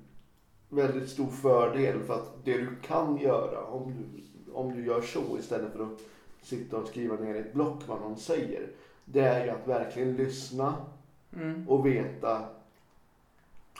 [0.72, 5.38] väldigt stor fördel för att det du kan göra om du, om du gör så
[5.38, 6.00] istället för att
[6.42, 8.70] sitta och skriva ner i ett block vad någon säger.
[9.04, 10.74] Det är ju att verkligen lyssna
[11.36, 11.68] Mm.
[11.68, 12.44] och veta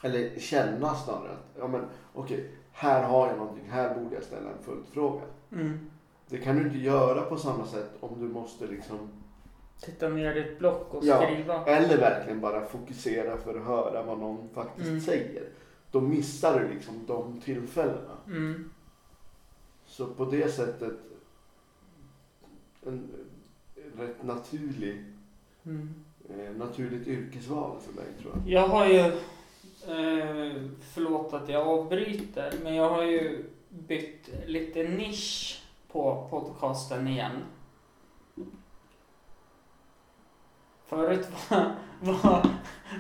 [0.03, 1.85] eller känna snarare att ja men
[2.15, 5.23] okej, här har jag någonting, här borde jag ställa en följdfråga.
[5.53, 5.91] Mm.
[6.29, 8.99] Det kan du inte göra på samma sätt om du måste liksom
[9.81, 11.23] Titta ner i ett block och Ja.
[11.27, 11.65] skriva.
[11.67, 15.01] eller verkligen bara fokusera för att höra vad någon faktiskt Mm.
[15.01, 15.43] säger.
[15.91, 18.17] Då missar du liksom de tillfällena.
[18.27, 18.71] Mm.
[19.87, 20.93] Så på det sättet
[22.87, 23.09] en
[23.99, 25.05] rätt naturlig,
[25.65, 25.95] Mm.
[26.31, 28.53] eh, naturligt yrkesval för mig tror jag.
[28.53, 30.63] Jag har ju, eh,
[30.95, 35.63] förlåt att jag avbryter, men jag har ju bytt lite nisch
[35.93, 37.33] på podcasten igen.
[40.91, 42.43] Förut var, var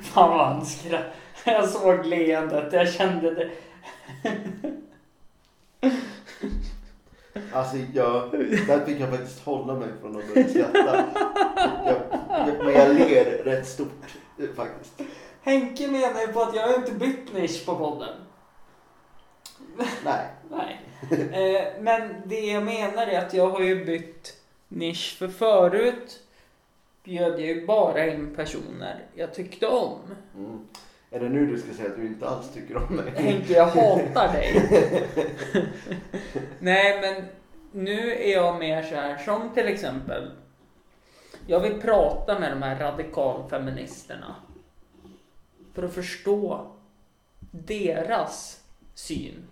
[0.02, 1.12] fan vad han skratt-
[1.44, 3.50] Jag såg leendet, jag kände det.
[7.52, 8.30] Alltså jag,
[8.66, 11.04] där fick jag faktiskt hålla mig från att börja skratta.
[11.86, 11.96] Jag,
[12.48, 14.92] jag, men jag ler rätt stort eh, faktiskt.
[15.42, 18.14] Henke menar ju på att jag har inte bytt nisch på podden.
[20.04, 20.26] Nej.
[20.50, 20.80] Nej.
[21.10, 24.36] Eh, men det jag menar är att jag har ju bytt
[24.68, 26.18] nisch för förut
[27.10, 29.98] bjöd jag ju bara in personer jag tyckte om.
[30.36, 30.68] Mm.
[31.10, 33.10] Är det nu du ska säga att du inte alls tycker om mig?
[33.16, 34.70] Henke, jag hatar dig.
[36.58, 37.24] Nej, men
[37.84, 40.30] nu är jag mer så här som till exempel.
[41.46, 44.34] Jag vill prata med de här radikalfeministerna.
[45.72, 46.66] För att förstå
[47.50, 48.60] deras
[48.94, 49.48] syn.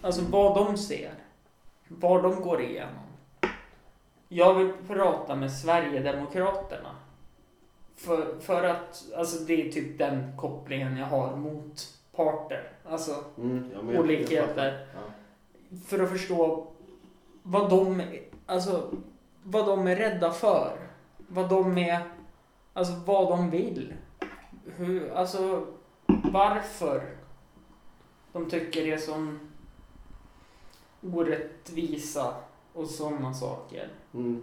[0.00, 1.14] Alltså vad de ser.
[1.88, 3.03] Vad de går igenom.
[4.34, 6.96] Jag vill prata med Sverigedemokraterna.
[7.96, 12.72] För, för att, alltså det är typ den kopplingen jag har mot parter.
[12.84, 14.86] Alltså Mm, ja, olikheter.
[14.94, 15.00] Ja.
[15.86, 16.66] För att förstå
[17.42, 18.02] vad de,
[18.46, 18.90] alltså,
[19.42, 20.76] vad de är rädda för.
[21.16, 22.02] Vad de är,
[22.72, 23.94] alltså vad de vill.
[24.76, 25.66] Hur, alltså
[26.06, 27.16] varför
[28.32, 29.40] de tycker det är som
[31.02, 32.34] orättvisa
[32.72, 33.88] och sådana saker.
[34.14, 34.42] Mm.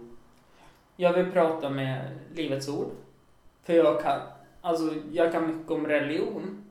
[0.96, 2.90] Jag vill prata med Livets Ord.
[3.62, 4.20] För jag kan,
[4.60, 6.64] alltså jag kan mycket om religion.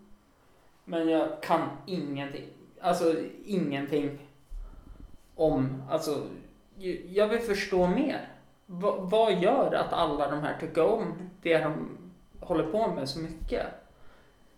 [0.86, 2.48] Men jag kan ingenting,
[2.82, 4.20] alltså ingenting
[5.36, 6.28] om, alltså
[7.10, 8.28] jag vill förstå mer.
[8.66, 11.98] Va, vad gör att alla de här tycker om det de
[12.40, 13.66] håller på med så mycket?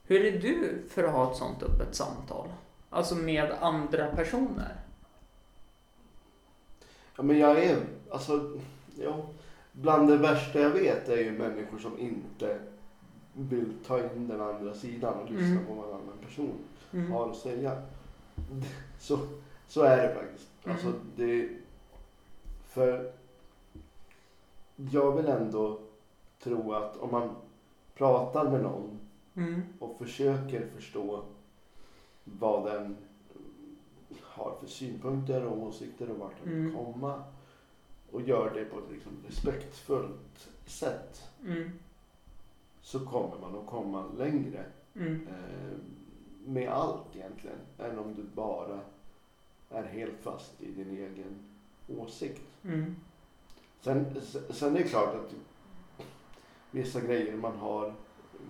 [0.03, 2.47] Hur är du för att ha ett sånt öppet samtal?
[2.89, 4.75] Alltså med andra personer?
[7.15, 7.77] Ja, men jag är,
[8.13, 8.51] alltså,
[8.99, 9.21] ja.
[9.71, 12.59] Bland det värsta jag vet är ju människor som inte
[13.33, 15.65] vill ta in den andra sidan och lyssna Mm.
[15.65, 16.53] på vad en annan person
[16.93, 17.11] Mm.
[17.11, 17.81] har att säga.
[18.99, 19.19] Så,
[19.67, 20.49] så är det faktiskt.
[20.63, 20.75] Mm.
[20.75, 21.49] Alltså det,
[22.67, 23.11] för
[24.91, 25.79] jag vill ändå
[26.43, 27.29] tro att om man
[27.95, 28.99] pratar med någon
[29.35, 29.61] Mm.
[29.79, 31.23] och försöker förstå
[32.23, 32.97] vad den
[34.21, 36.75] har för synpunkter och åsikter och vart den vill Mm.
[36.85, 37.23] komma
[38.13, 41.69] och gör det på ett liksom respektfullt sätt Mm.
[42.81, 45.27] så kommer man att komma längre Mm.
[45.27, 45.77] eh,
[46.45, 48.79] med allt egentligen än om du bara
[49.69, 51.39] är helt fast i din egen
[51.99, 52.41] åsikt.
[52.63, 52.95] Mm.
[53.81, 54.05] Sen,
[54.49, 55.33] sen är det klart att
[56.71, 57.93] vissa grejer man har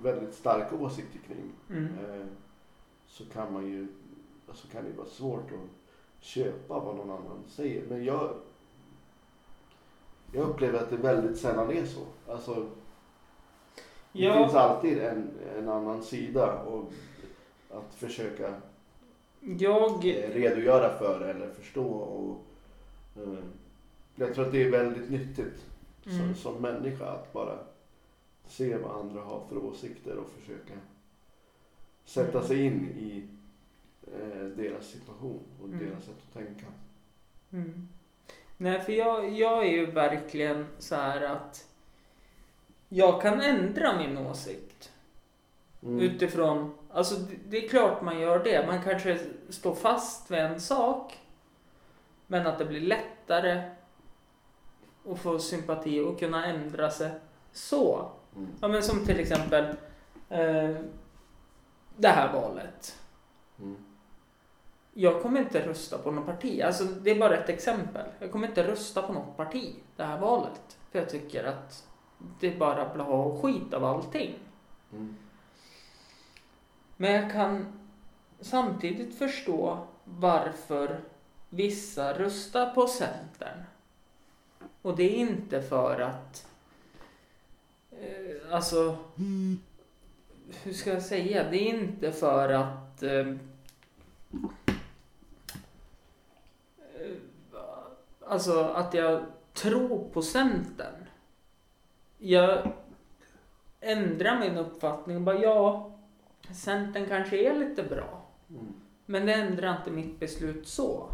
[0.02, 1.86] väldigt starka åsikter kring Mm.
[2.00, 2.26] eh,
[3.08, 3.88] så kan man ju,
[4.54, 7.88] så kan det vara svårt att köpa vad någon annan säger.
[7.90, 8.34] Men jag,
[10.34, 12.32] jag upplever att det väldigt sällan är så.
[12.32, 12.54] Alltså,
[14.12, 14.34] det Ja.
[14.38, 16.92] finns alltid en, en annan sida och
[17.70, 18.54] att försöka
[19.40, 19.92] Jag...
[20.06, 21.86] eh, redogöra för eller förstå.
[21.94, 22.38] Och,
[23.24, 23.44] eh,
[24.16, 25.66] jag tror att det är väldigt nyttigt
[26.06, 26.18] Mm.
[26.18, 27.60] som, som människa att bara
[28.48, 30.74] se vad andra har för åsikter och försöka
[32.06, 32.48] sätta Mm.
[32.48, 33.28] sig in i
[34.20, 35.80] eh, deras situation och Mm.
[35.80, 36.66] deras sätt att tänka.
[38.58, 41.68] Nej, för jag, jag är ju verkligen så här att
[42.90, 44.90] jag kan ändra min åsikt
[45.84, 46.00] Mm.
[46.00, 48.68] utifrån, alltså det, det är klart man gör det.
[48.68, 51.20] Man kanske står fast vid en sak,
[52.28, 53.70] men att det blir lättare
[55.10, 57.12] att få sympati och kunna ändra sig
[57.52, 58.12] så.
[58.36, 58.50] Mm.
[58.62, 59.66] Ja, men som till exempel
[60.30, 60.76] eh,
[61.98, 63.00] det här valet.
[63.60, 63.76] Mm.
[64.94, 66.62] Jag kommer inte rösta på något parti.
[66.62, 68.06] Alltså, det är bara ett exempel.
[68.20, 70.78] Jag kommer inte rösta på något parti det här valet.
[70.92, 71.88] För jag tycker att
[72.40, 74.36] det är bara bla och skit av allting.
[74.92, 75.16] Mm.
[76.98, 77.66] Men jag kan
[78.40, 81.00] samtidigt förstå varför
[81.50, 83.64] vissa röstar på Centern.
[84.82, 86.48] Och det är inte för att...
[87.92, 88.98] Eh, alltså...
[90.64, 91.50] Hur ska jag säga?
[91.50, 93.04] Det är inte för att...
[93.04, 93.36] Eh,
[98.34, 99.24] alltså att jag
[99.54, 101.06] tror på Centern.
[102.18, 102.72] Jag
[103.80, 105.92] ändrar min uppfattning och bara ja,
[106.52, 108.22] Centern kanske är lite bra.
[108.50, 108.74] Mm.
[109.06, 111.10] Men det ändrar inte mitt beslut så.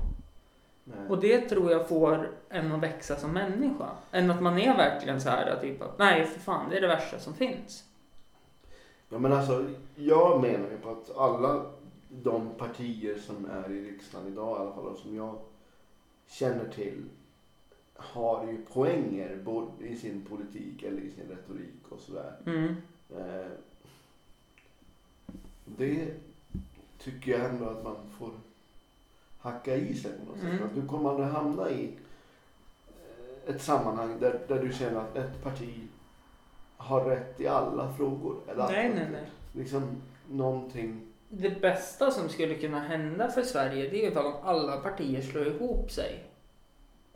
[0.84, 1.08] Nej.
[1.10, 3.90] Och det tror jag får en att växa som människa.
[4.12, 6.88] Än att man är verkligen så här typ att nej för fan det är det
[6.88, 7.86] värsta som finns.
[9.10, 9.66] Ja men alltså,
[9.96, 11.66] jag menar ju på att alla
[12.10, 15.36] de partier som är i riksdagen idag i alla fall och som jag
[16.30, 17.06] känner till
[17.96, 22.34] har ju poänger både i sin politik eller i sin retorik och sådär.
[22.46, 22.76] Mm.
[23.18, 23.52] Eh,
[25.66, 26.14] det
[26.98, 28.32] tycker jag ändå att man får
[29.40, 30.52] hacka i sig på något sätt.
[30.52, 30.64] Mm.
[30.64, 31.94] Att du kommer aldrig hamna i
[32.88, 35.88] eh, ett sammanhang där, där du känner att ett parti
[36.78, 38.36] har rätt i alla frågor.
[38.48, 39.30] Eller Nej, nej, nej.
[39.54, 41.09] Liksom någonting.
[41.30, 45.92] Det bästa som skulle kunna hända för Sverige det är ifall alla partier slår ihop
[45.92, 46.24] sig.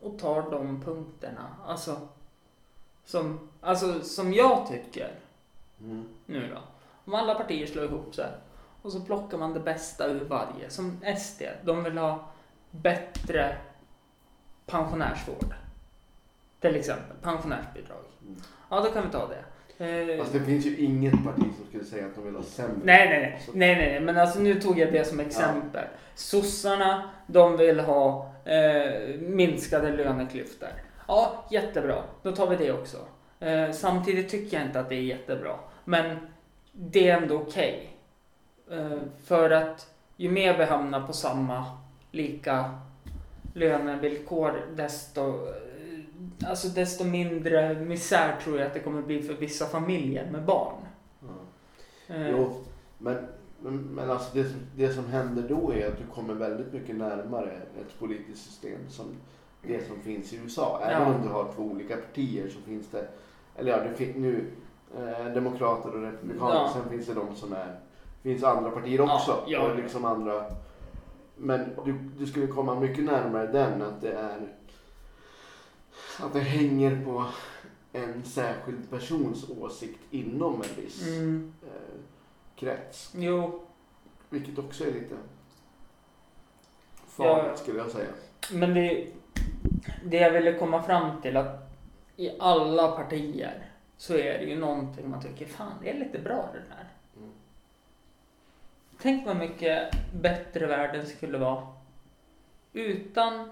[0.01, 1.55] Och tar de punkterna.
[1.68, 2.07] Alltså
[3.05, 5.11] som, alltså, som jag tycker
[5.80, 6.05] Mm.
[6.26, 6.61] nu då.
[7.05, 8.28] Om alla partier slår ihop sig
[8.82, 10.70] och så plockar man det bästa ur varje.
[10.70, 12.26] Som SD, de vill ha
[12.72, 13.57] bättre
[14.66, 15.55] pensionärsvård.
[16.59, 18.03] Till exempel pensionärsbidrag.
[18.22, 18.41] Mm.
[18.70, 19.43] Ja, då kan vi ta det.
[19.78, 22.74] Eh, Fast det finns ju inget parti som skulle säga att de vill ha sämre.
[22.84, 25.84] Nej, nej, nej, nej, nej, nej, men alltså nu tog jag det som exempel.
[26.15, 30.69] Sossarna, de vill ha eh, minskade löneklyftor.
[31.07, 32.97] Ja, jättebra, då tar vi det också.
[33.39, 35.55] Eh, samtidigt tycker jag inte att det är jättebra,
[35.86, 36.17] men
[36.71, 37.89] det är ändå okej.
[38.71, 41.65] Eh, för att ju mer vi hamnar på samma,
[42.11, 42.80] lika
[43.53, 45.47] lönevillkor, desto,
[46.50, 50.76] alltså desto mindre misär tror jag att det kommer bli för vissa familjer med barn.
[52.08, 52.54] Eh, Jo,
[52.98, 53.18] men,
[53.62, 56.96] men, men alltså det, som- det som händer då är att du kommer väldigt mycket
[56.96, 59.06] närmare ett politiskt system som
[59.68, 60.80] det som finns i USA.
[60.84, 61.16] Även Ja.
[61.16, 63.08] om du har två olika partier så finns det,
[63.56, 64.46] eller ja, det finns nu
[64.98, 66.56] eh, demokrater och republikaner.
[66.56, 66.70] Ja.
[66.74, 67.80] Sen finns det de som är,
[68.24, 69.32] finns andra partier också.
[69.32, 69.62] Ja, ja.
[69.72, 70.44] Och liksom andra,
[71.38, 74.38] men du, du skulle komma mycket närmare den att det är
[76.20, 77.26] att det hänger på
[77.93, 81.99] en särskild persons åsikt inom en viss Mm, eh,
[82.55, 83.14] krets.
[83.18, 83.61] jo,
[84.30, 85.16] Vilket också är lite
[87.07, 87.57] farligt Ja.
[87.57, 88.09] skulle jag säga.
[88.51, 89.07] men det,
[90.05, 91.70] det jag ville komma fram till att
[92.18, 96.49] i alla partier så är det ju någonting man tycker, fan det är lite bra
[96.53, 96.88] det där.
[97.18, 97.32] Mm.
[99.01, 101.68] Tänk vad mycket bättre världen skulle vara
[102.74, 103.49] utan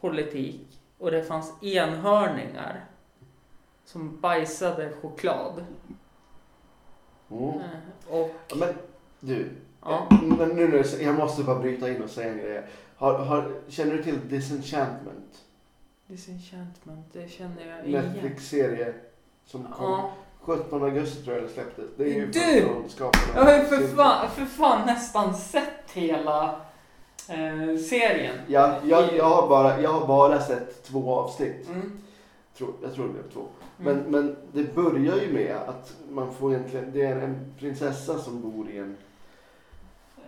[0.00, 2.84] politik och det fanns enhörningar
[3.84, 5.64] som bajsade choklad.
[7.30, 7.48] Mm.
[7.48, 7.60] Eh,
[8.08, 8.74] Och, Ja, men
[9.20, 9.50] du,
[9.80, 10.06] ja.
[10.10, 12.66] men nu, nu, jag måste bara bryta in och säga en grej.
[12.96, 15.44] Har, har, känner du till Disenchantment?
[16.06, 18.04] Disenchantment, det känner jag igen.
[18.04, 18.94] Netflix-serie
[19.46, 20.10] som kom Ja.
[20.40, 21.84] 17 augusti tror jag det släpptes.
[21.96, 22.68] Det är ju Du!
[23.34, 26.60] Jag har ju för fan, för fan nästan sett hela
[27.32, 28.36] eh, serien.
[28.46, 31.68] Ja, jag, jag, har bara, jag har bara sett två avsnitt.
[31.68, 31.92] Mm.
[32.56, 33.40] Tror, jag tror det blev två.
[33.80, 33.96] Mm.
[33.96, 38.40] Men, men det börjar ju med att man får egentligen, det är en prinsessa som
[38.40, 38.96] bor i en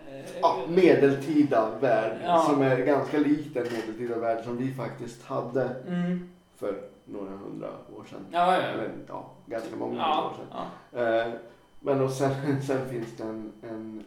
[0.08, 2.42] Eh, ja, medeltida värld Ja.
[2.42, 6.28] som är ganska lik den medeltida värld som vi faktiskt hade Mm.
[6.56, 6.74] för
[7.04, 8.26] några hundra år sedan.
[8.30, 9.24] Ja, ja, Eller ja.
[9.46, 11.26] ganska många hundra år sedan.
[11.26, 11.32] Eh,
[11.80, 14.04] men och sen, sen finns det en, en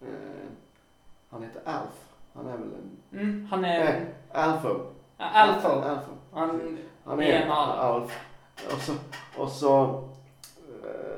[0.00, 0.48] eh,
[1.30, 2.07] han heter Alf.
[2.38, 3.46] Han är väl en, Mm.
[3.50, 3.84] Han är...
[3.84, 4.68] nej, Alfo.
[5.16, 5.68] Alfo.
[5.68, 6.10] Alfo.
[6.32, 6.78] Han...
[7.04, 8.18] Han är en alf.
[8.74, 8.92] Och så,
[9.36, 9.84] och så
[10.84, 11.16] eh,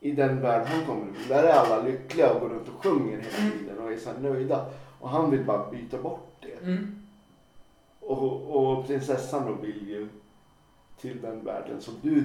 [0.00, 3.18] i den värld han kommer ifrån, där är alla lyckliga och går runt och sjunger
[3.18, 3.58] hela Mm.
[3.58, 4.66] tiden och är så nöjda.
[5.00, 6.66] Och han vill bara byta bort det.
[6.66, 7.02] Mm.
[8.00, 10.08] Och, och prinsessan då vill ju
[11.00, 12.24] till den världen som du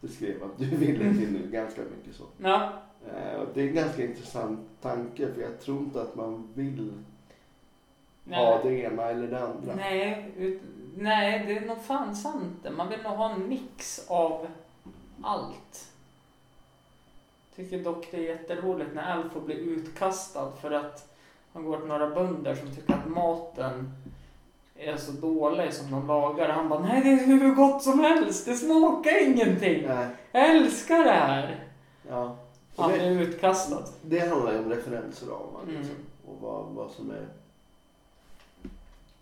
[0.00, 2.24] beskrev att du ville till nu ganska mycket så.
[2.38, 2.72] Ja.
[3.06, 6.92] Eh, och det är en ganska intressant tanke för jag tror inte att man vill
[8.30, 9.74] ha det ena eller det andra.
[9.74, 10.62] Nej, ut,
[10.96, 12.66] nej, det är nog fan sant.
[12.76, 14.46] Man vill nog ha en mix av
[15.22, 15.88] allt.
[17.56, 21.14] Tycker dock det är jätteroligt när Alfo blir utkastad för att
[21.52, 23.92] han går till några bönder som tycker att maten
[24.76, 26.48] är så dålig som de lagar.
[26.48, 29.82] Han bara, nej det är hur gott som helst, det smakar ingenting.
[29.86, 31.64] Nej, Jag älskar det här.
[32.08, 32.36] ja.
[32.76, 33.82] Han blir utkastad.
[34.02, 35.76] det handlar ju om man, Mm.
[35.80, 35.96] liksom,
[36.26, 37.26] och vad, vad som är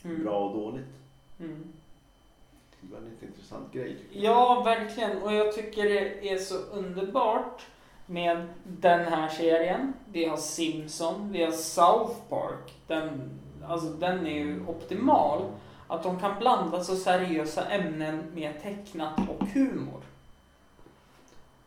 [0.05, 0.24] Mm.
[0.24, 0.86] bra och dåligt.
[1.40, 1.64] Mm.
[2.80, 3.96] Det är en väldigt intressant grej.
[4.12, 5.22] Ja, verkligen.
[5.22, 7.66] Och jag tycker det är så underbart
[8.07, 9.92] med den här serien.
[10.12, 12.74] Vi har Simpson, vi har South Park.
[12.86, 13.30] Den,
[13.68, 15.42] alltså, den är ju optimal.
[15.86, 20.00] Att de kan blanda så seriösa ämnen med tecknat och humor.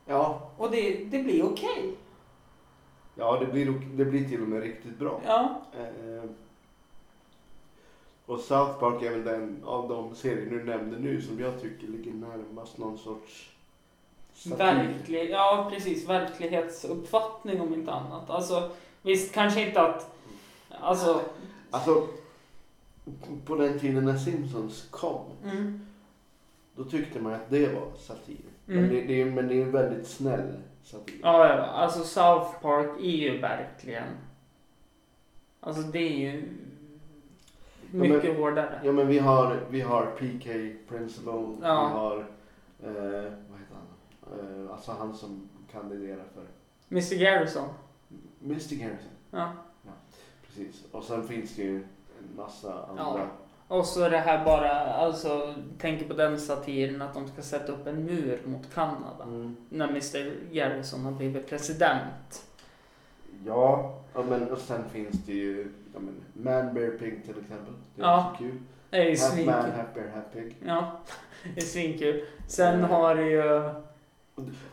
[0.06, 1.96] Ja, Och det, det blir okej.
[3.16, 3.66] ja det, blir,
[3.98, 5.22] det blir till och med riktigt bra.
[5.26, 5.62] Ja.
[5.78, 6.30] Eh,
[8.26, 11.88] Och South Park är väl den av de serier du nämnde nu som jag tycker
[11.88, 13.52] ligger närmast någon sorts.
[14.46, 18.30] Verklig, ja precis, verklighetsuppfattning om inte annat.
[18.30, 18.70] Alltså
[19.02, 20.16] visst, kanske inte att,
[20.70, 21.22] alltså,
[21.76, 22.08] Alltså,
[23.46, 25.86] på den tiden när Simpsons kom, mm,
[26.76, 28.38] då tyckte man att det var satir.
[28.68, 28.82] Mm.
[28.82, 30.54] Men, det, det är, men det är en väldigt snäll
[30.84, 31.20] satir.
[31.22, 34.08] ja, ja, alltså South Park är ju verkligen,
[35.60, 36.44] alltså det är ju
[37.96, 38.82] men- mycket hårdare.
[38.84, 40.50] Ja men vi har, vi har PK
[40.90, 41.88] Principle, Ja.
[41.88, 42.18] vi har,
[42.84, 44.66] eh, vad heter han?
[44.66, 46.44] Eh, alltså han som kandiderar för
[46.92, 47.70] Mr Garrison.
[48.44, 49.10] Mr Garrison.
[49.32, 49.52] Ja.
[50.48, 50.84] Precis.
[50.92, 53.04] Och sen finns det ju en massa andra.
[53.04, 53.28] Ja.
[53.68, 57.88] Och så det här bara, alltså tänker på den satiren att de ska sätta upp
[57.88, 59.24] en mur mot Kanada.
[59.24, 59.56] Mm.
[59.70, 62.46] När Mr Garrison har blivit president.
[63.46, 67.74] Ja, ja, men och sen finns det ju ja, men, Man Bear Pig till exempel.
[67.96, 68.30] Det är Ja.
[68.32, 68.60] också kul.
[68.90, 69.72] Det är Half Man.
[69.72, 70.56] Half Bear, Half Pig.
[70.66, 71.00] Ja,
[71.56, 72.26] det är svinkul.
[72.48, 73.72] Sen har du ju...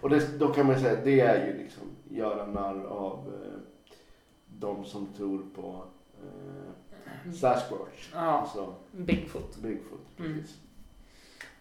[0.00, 3.58] Och det, då kan man säga att det är ju liksom göra narr av eh,
[4.46, 5.84] de som tror på
[6.22, 8.10] eh, Sasquatch.
[8.14, 9.56] Ja, Alltså Bigfoot.
[9.56, 10.06] Bigfoot.
[10.18, 10.34] Mm.
[10.40, 10.56] Precis.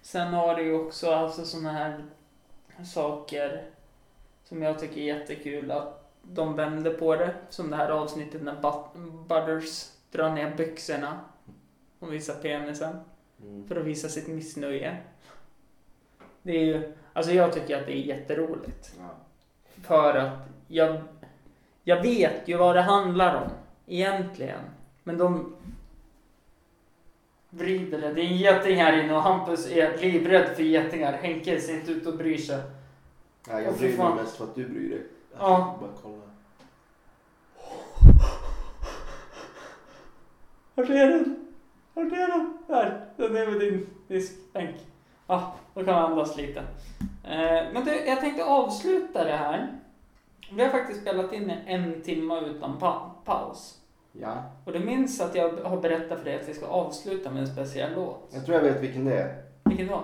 [0.01, 2.03] Sen har du ju också alltså såna här
[2.85, 3.63] saker
[4.43, 7.33] som jag tycker är jättekul att de vänder på det.
[7.49, 11.19] Som det här avsnittet när But- Butters drar ner byxorna
[11.99, 12.95] och visar penisen
[13.43, 13.67] Mm.
[13.67, 14.97] för att visa sitt missnöje.
[16.41, 18.93] Det är ju, alltså jag tycker att det är jätteroligt.
[18.99, 19.09] Ja.
[19.83, 21.01] För att jag,
[21.83, 23.49] jag vet ju vad det handlar om
[23.87, 24.59] egentligen.
[25.03, 25.55] Men de
[27.49, 28.13] vrider det.
[28.13, 31.13] Det är en geting här inne och Hampus är livrädd för getingar.
[31.13, 32.61] Henke ser inte ut att bry sig.
[33.49, 35.03] Ja, jag bryr mig mest för att du bryr dig.
[35.37, 35.77] Jag Ja.
[35.81, 36.15] Bara kolla.
[40.75, 41.47] Vart är den?
[41.93, 42.57] Vart är den?
[42.67, 44.75] Där, den är vid din diskbänk.
[45.27, 46.59] Ja, då kan man andas lite.
[47.23, 49.79] Eh, men du, jag tänkte avsluta det här.
[50.53, 53.77] Vi har faktiskt spelat in en timme utan pa- paus.
[54.11, 57.41] Ja, Och du minns att jag har berättat för dig att vi ska avsluta med
[57.41, 58.29] en speciell låt.
[58.33, 59.43] jag tror jag vet vilken det är.
[59.63, 60.03] Vilken då?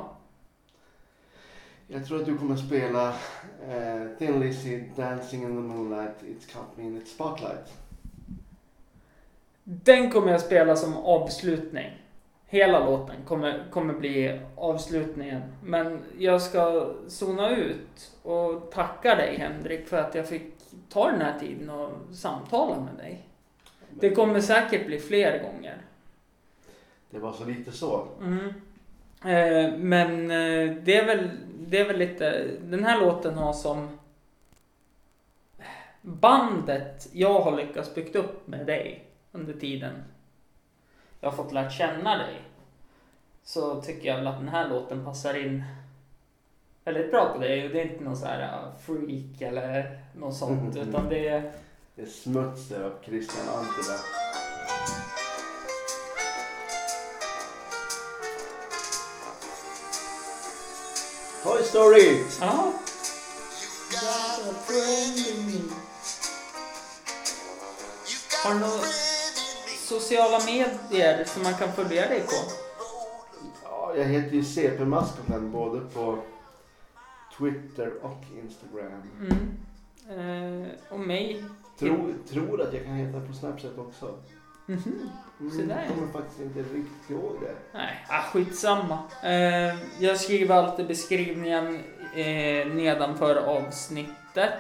[1.88, 3.08] Jag tror att du kommer spela
[3.70, 7.74] eh, Thin Lizzy Dancing in the Moonlight It's Caught Me in its Spotlight.
[9.64, 11.92] Den kommer jag spela som avslutning.
[12.46, 15.42] Hela låten kommer, kommer bli avslutningen.
[15.64, 20.44] Men jag ska zona ut och tacka dig Henrik för att jag fick
[20.90, 23.22] ta den här tiden och samtala med dig.
[23.90, 25.78] Det kommer säkert bli fler gånger.
[27.10, 28.08] Det var så lite så.
[28.22, 28.54] Mm.
[29.22, 31.30] Eh, men eh, det, är väl,
[31.70, 34.00] det är väl lite, den här låten har som
[36.02, 40.04] bandet jag har lyckats byggt upp med dig under tiden
[41.22, 42.42] jag har fått lärt känna dig.
[43.44, 45.64] Så tycker jag väl att den här låten passar in
[46.84, 47.66] väldigt bra på dig.
[47.66, 50.76] Och det är inte någon så här uh, freak eller något sånt.
[50.76, 50.90] Mm.
[50.90, 51.52] Utan det är,
[51.96, 53.82] Det är smuts där av Christian Antti
[61.48, 62.24] Toy Story!
[62.42, 62.74] ja.
[68.44, 68.84] Har du några
[69.78, 72.52] sociala medier som man kan följa dig på?
[73.64, 76.20] Ja, jag heter ju CP-maskoten både på
[77.38, 79.02] Twitter och Instagram.
[79.20, 80.64] Mm.
[80.64, 81.44] Eh, och mig?
[81.80, 84.16] Tror, tror att jag kan heta på Snapchat också.
[84.70, 85.96] Mm, Så där, ja.
[85.96, 87.56] kommer faktiskt inte riktigt ihåg det.
[87.72, 89.00] Nej, ah, skitsamma.
[89.24, 91.84] Eh, jag skriver alltid beskrivningen
[92.16, 94.54] eh, nedanför avsnittet.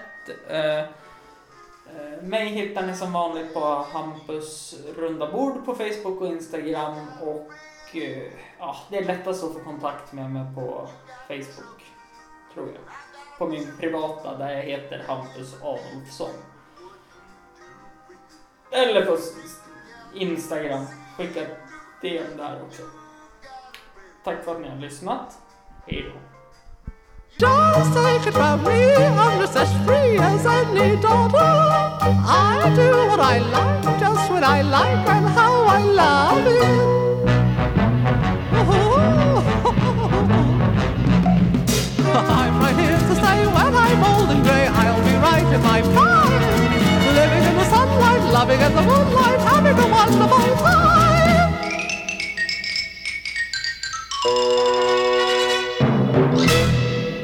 [0.49, 0.85] Eh, eh,
[2.21, 6.95] mig hittar ni som vanligt på Hampus runda bord på Facebook och Instagram.
[7.21, 7.51] Och
[7.95, 10.87] eh, ja, det är lättast att få kontakt med mig på
[11.27, 11.83] Facebook,
[12.53, 12.83] tror jag.
[13.37, 16.29] På min privata där jag heter Hampus Adolfsson.
[18.71, 19.17] Eller på
[20.21, 20.85] Instagram.
[21.17, 21.41] Skicka
[22.01, 22.81] DM där också.
[24.23, 25.37] Tack för att ni har lyssnat.
[25.85, 26.19] Hej då.
[27.39, 31.37] Just take it from me, I'm just as free as any daughter.
[31.37, 36.57] I do what I like, just what I like, and how I love it.
[42.15, 44.65] I'm right here to stay when I'm old and grey.
[44.65, 45.45] I'll be right
[48.37, 51.57] Loving in the moonlight, having a wonderful time.